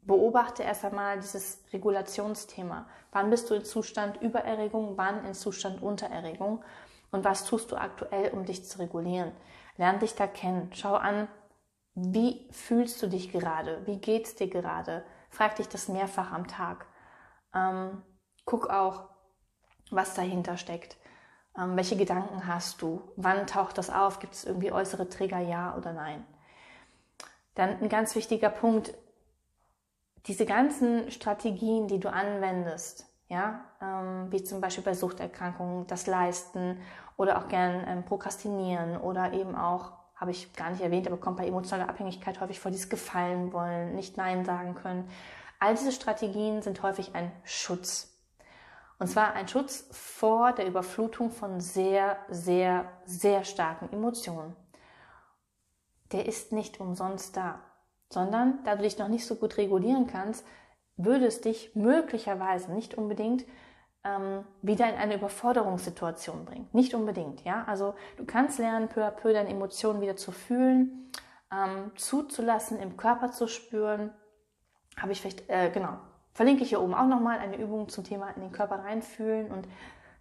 beobachte 0.00 0.62
erst 0.62 0.84
einmal 0.84 1.18
dieses 1.18 1.62
Regulationsthema. 1.72 2.86
Wann 3.12 3.30
bist 3.30 3.48
du 3.50 3.54
in 3.54 3.64
Zustand 3.64 4.20
Übererregung, 4.20 4.96
wann 4.96 5.24
in 5.24 5.34
Zustand 5.34 5.82
Untererregung 5.82 6.62
und 7.10 7.24
was 7.24 7.44
tust 7.44 7.72
du 7.72 7.76
aktuell, 7.76 8.30
um 8.32 8.44
dich 8.44 8.64
zu 8.66 8.78
regulieren? 8.78 9.32
Lern 9.76 9.98
dich 9.98 10.14
da 10.14 10.26
kennen. 10.26 10.70
Schau 10.72 10.94
an, 10.94 11.28
wie 11.94 12.48
fühlst 12.50 13.02
du 13.02 13.06
dich 13.06 13.32
gerade? 13.32 13.86
Wie 13.86 13.98
geht's 13.98 14.34
dir 14.34 14.48
gerade? 14.48 15.04
Frag 15.30 15.56
dich 15.56 15.68
das 15.68 15.88
mehrfach 15.88 16.32
am 16.32 16.46
Tag. 16.46 16.86
Ähm, 17.54 18.02
guck 18.44 18.68
auch, 18.68 19.08
was 19.90 20.14
dahinter 20.14 20.56
steckt. 20.56 20.96
Ähm, 21.56 21.76
welche 21.76 21.96
Gedanken 21.96 22.46
hast 22.46 22.82
du? 22.82 23.00
Wann 23.16 23.46
taucht 23.46 23.78
das 23.78 23.90
auf? 23.90 24.18
Gibt 24.18 24.34
es 24.34 24.44
irgendwie 24.44 24.72
äußere 24.72 25.08
Trigger, 25.08 25.38
ja 25.38 25.76
oder 25.76 25.92
nein? 25.92 26.26
Dann 27.54 27.80
ein 27.80 27.88
ganz 27.88 28.14
wichtiger 28.14 28.50
Punkt, 28.50 28.94
diese 30.26 30.46
ganzen 30.46 31.10
Strategien, 31.10 31.86
die 31.86 32.00
du 32.00 32.10
anwendest, 32.10 33.06
ja, 33.28 33.64
ähm, 33.80 34.30
wie 34.30 34.42
zum 34.42 34.60
Beispiel 34.60 34.84
bei 34.84 34.94
Suchterkrankungen, 34.94 35.86
das 35.86 36.06
Leisten 36.06 36.80
oder 37.16 37.38
auch 37.38 37.48
gern 37.48 37.84
ähm, 37.86 38.04
Prokrastinieren 38.04 38.96
oder 38.96 39.32
eben 39.32 39.54
auch, 39.54 39.92
habe 40.16 40.30
ich 40.30 40.52
gar 40.54 40.70
nicht 40.70 40.82
erwähnt, 40.82 41.06
aber 41.06 41.16
kommt 41.16 41.38
bei 41.38 41.46
emotionaler 41.46 41.88
Abhängigkeit 41.88 42.40
häufig 42.40 42.60
vor, 42.60 42.70
dieses 42.70 42.88
Gefallen 42.88 43.52
wollen, 43.52 43.94
nicht 43.94 44.16
Nein 44.16 44.44
sagen 44.44 44.74
können. 44.74 45.08
All 45.58 45.74
diese 45.74 45.92
Strategien 45.92 46.62
sind 46.62 46.82
häufig 46.82 47.14
ein 47.14 47.32
Schutz. 47.42 48.10
Und 48.98 49.08
zwar 49.08 49.34
ein 49.34 49.48
Schutz 49.48 49.88
vor 49.90 50.52
der 50.52 50.66
Überflutung 50.66 51.30
von 51.30 51.60
sehr, 51.60 52.16
sehr, 52.28 52.90
sehr 53.04 53.44
starken 53.44 53.92
Emotionen. 53.92 54.54
Der 56.14 56.26
ist 56.26 56.52
nicht 56.52 56.80
umsonst 56.80 57.36
da, 57.36 57.58
sondern 58.08 58.60
da 58.64 58.76
du 58.76 58.82
dich 58.82 58.98
noch 58.98 59.08
nicht 59.08 59.26
so 59.26 59.34
gut 59.34 59.58
regulieren 59.58 60.06
kannst, 60.06 60.46
würde 60.96 61.26
es 61.26 61.40
dich 61.40 61.74
möglicherweise 61.74 62.72
nicht 62.72 62.94
unbedingt 62.94 63.44
ähm, 64.04 64.44
wieder 64.62 64.88
in 64.88 64.94
eine 64.94 65.16
Überforderungssituation 65.16 66.44
bringen. 66.44 66.68
Nicht 66.72 66.94
unbedingt, 66.94 67.44
ja. 67.44 67.64
Also 67.66 67.94
du 68.16 68.24
kannst 68.24 68.60
lernen, 68.60 68.88
peu 68.88 69.04
à 69.04 69.10
peu 69.10 69.32
deine 69.32 69.50
Emotionen 69.50 70.00
wieder 70.00 70.14
zu 70.14 70.30
fühlen, 70.30 71.10
ähm, 71.52 71.90
zuzulassen, 71.96 72.78
im 72.78 72.96
Körper 72.96 73.32
zu 73.32 73.48
spüren. 73.48 74.12
Habe 74.96 75.10
ich 75.10 75.20
vielleicht, 75.20 75.50
äh, 75.50 75.70
genau, 75.70 75.98
verlinke 76.32 76.62
ich 76.62 76.68
hier 76.68 76.80
oben 76.80 76.94
auch 76.94 77.08
nochmal 77.08 77.40
eine 77.40 77.56
Übung 77.56 77.88
zum 77.88 78.04
Thema 78.04 78.30
in 78.36 78.42
den 78.42 78.52
Körper 78.52 78.84
reinfühlen 78.84 79.50
und 79.50 79.66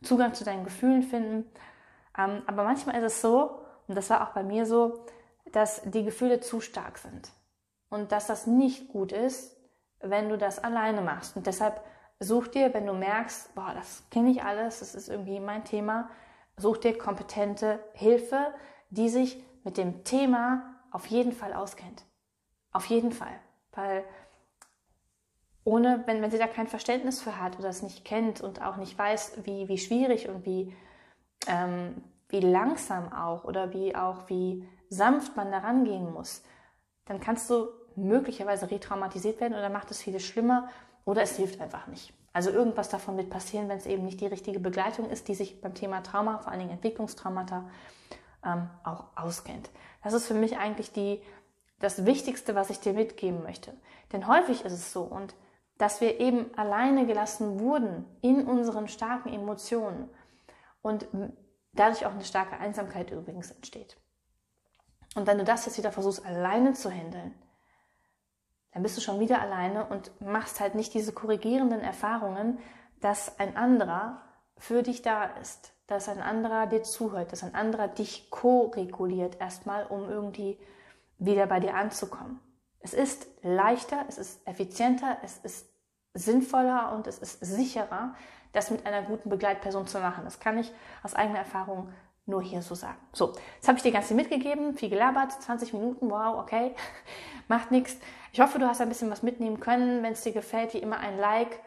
Zugang 0.01 0.33
zu 0.33 0.43
deinen 0.43 0.63
Gefühlen 0.63 1.03
finden. 1.03 1.45
Ähm, 2.17 2.41
aber 2.47 2.63
manchmal 2.63 2.95
ist 2.95 3.03
es 3.03 3.21
so, 3.21 3.59
und 3.87 3.95
das 3.95 4.09
war 4.09 4.27
auch 4.27 4.33
bei 4.33 4.43
mir 4.43 4.65
so, 4.65 5.05
dass 5.53 5.81
die 5.85 6.03
Gefühle 6.03 6.41
zu 6.41 6.59
stark 6.59 6.97
sind 6.97 7.31
und 7.89 8.11
dass 8.11 8.27
das 8.27 8.47
nicht 8.47 8.89
gut 8.89 9.11
ist, 9.13 9.55
wenn 10.01 10.27
du 10.27 10.37
das 10.37 10.59
alleine 10.61 11.01
machst. 11.01 11.37
Und 11.37 11.47
deshalb 11.47 11.81
such 12.19 12.47
dir, 12.47 12.73
wenn 12.73 12.85
du 12.85 12.93
merkst, 12.93 13.55
boah, 13.55 13.73
das 13.73 14.03
kenne 14.09 14.31
ich 14.31 14.43
alles, 14.43 14.79
das 14.79 14.95
ist 14.95 15.07
irgendwie 15.07 15.39
mein 15.39 15.63
Thema, 15.63 16.09
such 16.57 16.79
dir 16.79 16.97
kompetente 16.97 17.79
Hilfe, 17.93 18.53
die 18.89 19.09
sich 19.09 19.41
mit 19.63 19.77
dem 19.77 20.03
Thema 20.03 20.75
auf 20.91 21.05
jeden 21.07 21.31
Fall 21.31 21.53
auskennt. 21.53 22.03
Auf 22.71 22.85
jeden 22.87 23.11
Fall. 23.11 23.39
Weil 23.71 24.03
ohne, 25.63 26.03
wenn, 26.07 26.21
wenn 26.21 26.31
sie 26.31 26.37
da 26.39 26.47
kein 26.47 26.67
Verständnis 26.67 27.21
für 27.21 27.39
hat 27.39 27.57
oder 27.59 27.69
es 27.69 27.83
nicht 27.83 28.03
kennt 28.03 28.41
und 28.41 28.61
auch 28.61 28.77
nicht 28.77 28.97
weiß, 28.97 29.45
wie, 29.45 29.67
wie 29.67 29.77
schwierig 29.77 30.27
und 30.29 30.45
wie, 30.45 30.75
ähm, 31.47 32.03
wie 32.33 32.39
langsam 32.39 33.13
auch 33.13 33.43
oder 33.43 33.73
wie 33.73 33.95
auch 33.95 34.27
wie 34.27 34.67
sanft 34.89 35.37
man 35.37 35.51
da 35.51 35.59
rangehen 35.59 36.11
muss, 36.11 36.43
dann 37.05 37.19
kannst 37.19 37.49
du 37.49 37.67
möglicherweise 37.95 38.71
retraumatisiert 38.71 39.39
werden 39.39 39.53
oder 39.53 39.69
macht 39.69 39.91
es 39.91 40.01
vieles 40.01 40.23
schlimmer 40.23 40.67
oder 41.05 41.21
es 41.21 41.37
hilft 41.37 41.61
einfach 41.61 41.85
nicht. 41.87 42.11
Also 42.33 42.49
irgendwas 42.49 42.89
davon 42.89 43.17
wird 43.17 43.29
passieren, 43.29 43.69
wenn 43.69 43.77
es 43.77 43.85
eben 43.85 44.03
nicht 44.03 44.19
die 44.19 44.25
richtige 44.25 44.59
Begleitung 44.59 45.11
ist, 45.11 45.27
die 45.27 45.35
sich 45.35 45.61
beim 45.61 45.75
Thema 45.75 46.01
Trauma, 46.01 46.39
vor 46.39 46.51
allen 46.51 46.61
Dingen 46.61 46.71
Entwicklungstraumata, 46.71 47.69
ähm, 48.43 48.67
auch 48.83 49.05
auskennt. 49.15 49.69
Das 50.03 50.13
ist 50.13 50.25
für 50.25 50.33
mich 50.33 50.57
eigentlich 50.57 50.91
die, 50.91 51.21
das 51.77 52.03
Wichtigste, 52.03 52.55
was 52.55 52.71
ich 52.71 52.79
dir 52.79 52.93
mitgeben 52.93 53.43
möchte. 53.43 53.73
Denn 54.11 54.27
häufig 54.27 54.65
ist 54.65 54.73
es 54.73 54.91
so 54.91 55.03
und 55.03 55.35
dass 55.77 56.01
wir 56.01 56.19
eben 56.19 56.49
alleine 56.57 57.05
gelassen 57.05 57.59
wurden 57.59 58.05
in 58.21 58.47
unseren 58.47 58.87
starken 58.87 59.31
Emotionen 59.31 60.09
und 60.81 61.07
dadurch 61.73 62.05
auch 62.05 62.11
eine 62.11 62.23
starke 62.23 62.57
Einsamkeit 62.57 63.11
übrigens 63.11 63.51
entsteht. 63.51 63.97
Und 65.15 65.27
wenn 65.27 65.37
du 65.37 65.43
das 65.43 65.65
jetzt 65.65 65.77
wieder 65.77 65.91
versuchst 65.91 66.25
alleine 66.25 66.73
zu 66.73 66.89
handeln, 66.89 67.33
dann 68.71 68.81
bist 68.81 68.97
du 68.97 69.01
schon 69.01 69.19
wieder 69.19 69.41
alleine 69.41 69.85
und 69.85 70.19
machst 70.21 70.59
halt 70.59 70.73
nicht 70.73 70.93
diese 70.93 71.13
korrigierenden 71.13 71.81
Erfahrungen, 71.81 72.59
dass 73.01 73.39
ein 73.39 73.55
anderer 73.55 74.21
für 74.57 74.81
dich 74.81 75.01
da 75.01 75.25
ist, 75.25 75.73
dass 75.87 76.09
ein 76.09 76.21
anderer 76.21 76.67
dir 76.67 76.83
zuhört, 76.83 77.31
dass 77.31 77.43
ein 77.43 77.53
anderer 77.53 77.87
dich 77.87 78.31
ko-reguliert 78.31 79.39
erstmal, 79.39 79.85
um 79.85 80.09
irgendwie 80.09 80.57
wieder 81.19 81.45
bei 81.45 81.59
dir 81.59 81.75
anzukommen. 81.75 82.39
Es 82.79 82.93
ist 82.93 83.27
leichter, 83.43 84.05
es 84.07 84.17
ist 84.17 84.45
effizienter, 84.47 85.17
es 85.23 85.37
ist 85.37 85.67
sinnvoller 86.13 86.93
und 86.95 87.07
es 87.07 87.19
ist 87.19 87.39
sicherer, 87.39 88.15
das 88.53 88.71
mit 88.71 88.85
einer 88.85 89.01
guten 89.01 89.29
Begleitperson 89.29 89.87
zu 89.87 89.99
machen. 89.99 90.23
Das 90.23 90.39
kann 90.39 90.57
ich 90.57 90.71
aus 91.03 91.13
eigener 91.13 91.39
Erfahrung 91.39 91.89
nur 92.25 92.41
hier 92.41 92.61
so 92.61 92.75
sagen. 92.75 92.97
So, 93.11 93.33
jetzt 93.55 93.67
habe 93.67 93.77
ich 93.77 93.83
dir 93.83 93.91
ganz 93.91 94.07
viel 94.07 94.15
mitgegeben, 94.15 94.75
viel 94.75 94.89
gelabert, 94.89 95.31
20 95.33 95.73
Minuten, 95.73 96.09
wow, 96.09 96.37
okay, 96.39 96.73
macht 97.47 97.71
nichts. 97.71 97.97
Ich 98.31 98.39
hoffe, 98.39 98.59
du 98.59 98.67
hast 98.67 98.79
ein 98.79 98.89
bisschen 98.89 99.11
was 99.11 99.23
mitnehmen 99.23 99.59
können. 99.59 100.03
Wenn 100.03 100.13
es 100.13 100.21
dir 100.21 100.31
gefällt, 100.31 100.73
wie 100.73 100.79
immer 100.79 100.99
ein 100.99 101.17
Like. 101.17 101.59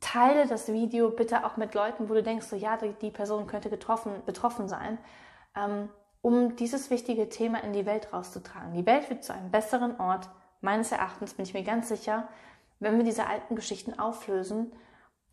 Teile 0.00 0.46
das 0.46 0.72
Video 0.72 1.10
bitte 1.10 1.44
auch 1.44 1.58
mit 1.58 1.74
Leuten, 1.74 2.08
wo 2.08 2.14
du 2.14 2.22
denkst, 2.22 2.46
so 2.46 2.56
ja, 2.56 2.78
die 2.78 3.10
Person 3.10 3.46
könnte 3.46 3.68
getroffen, 3.68 4.12
betroffen 4.24 4.66
sein, 4.66 4.96
ähm, 5.54 5.90
um 6.22 6.56
dieses 6.56 6.88
wichtige 6.88 7.28
Thema 7.28 7.62
in 7.62 7.74
die 7.74 7.84
Welt 7.84 8.10
rauszutragen. 8.10 8.72
Die 8.72 8.86
Welt 8.86 9.10
wird 9.10 9.24
zu 9.24 9.34
einem 9.34 9.50
besseren 9.50 10.00
Ort. 10.00 10.30
Meines 10.62 10.90
Erachtens 10.90 11.34
bin 11.34 11.44
ich 11.44 11.52
mir 11.52 11.64
ganz 11.64 11.88
sicher, 11.88 12.28
wenn 12.78 12.96
wir 12.96 13.04
diese 13.04 13.26
alten 13.26 13.56
Geschichten 13.56 13.98
auflösen, 13.98 14.72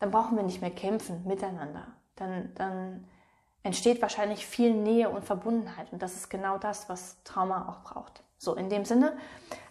dann 0.00 0.10
brauchen 0.10 0.36
wir 0.36 0.44
nicht 0.44 0.60
mehr 0.60 0.70
kämpfen 0.70 1.24
miteinander. 1.26 1.86
Dann, 2.16 2.52
dann 2.54 3.08
entsteht 3.62 4.00
wahrscheinlich 4.00 4.46
viel 4.46 4.74
Nähe 4.74 5.10
und 5.10 5.24
Verbundenheit. 5.24 5.92
Und 5.92 6.02
das 6.02 6.14
ist 6.14 6.28
genau 6.30 6.58
das, 6.58 6.88
was 6.88 7.22
Trauma 7.24 7.68
auch 7.68 7.82
braucht. 7.82 8.22
So, 8.38 8.54
in 8.54 8.70
dem 8.70 8.84
Sinne, 8.84 9.16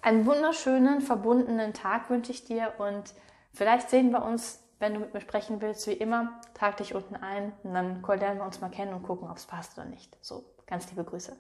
einen 0.02 0.26
wunderschönen, 0.26 1.02
verbundenen 1.02 1.74
Tag 1.74 2.10
wünsche 2.10 2.32
ich 2.32 2.44
dir 2.44 2.74
und 2.80 3.14
vielleicht 3.54 3.90
sehen 3.90 4.12
wir 4.12 4.24
uns, 4.24 4.62
wenn 4.80 4.94
du 4.94 5.00
mit 5.00 5.14
mir 5.14 5.22
sprechen 5.22 5.62
willst, 5.62 5.88
wie 5.88 5.94
immer, 5.94 6.40
trag 6.54 6.78
dich 6.78 6.94
unten 6.94 7.16
ein 7.16 7.54
und 7.64 7.74
dann 7.74 8.04
lernen 8.04 8.40
wir 8.40 8.46
uns 8.46 8.60
mal 8.60 8.70
kennen 8.70 8.94
und 8.94 9.04
gucken, 9.04 9.30
ob 9.30 9.38
es 9.38 9.46
passt 9.46 9.78
oder 9.78 9.88
nicht. 9.88 10.18
So, 10.22 10.44
ganz 10.68 10.90
liebe 10.90 11.06
Grüße. 11.06 11.36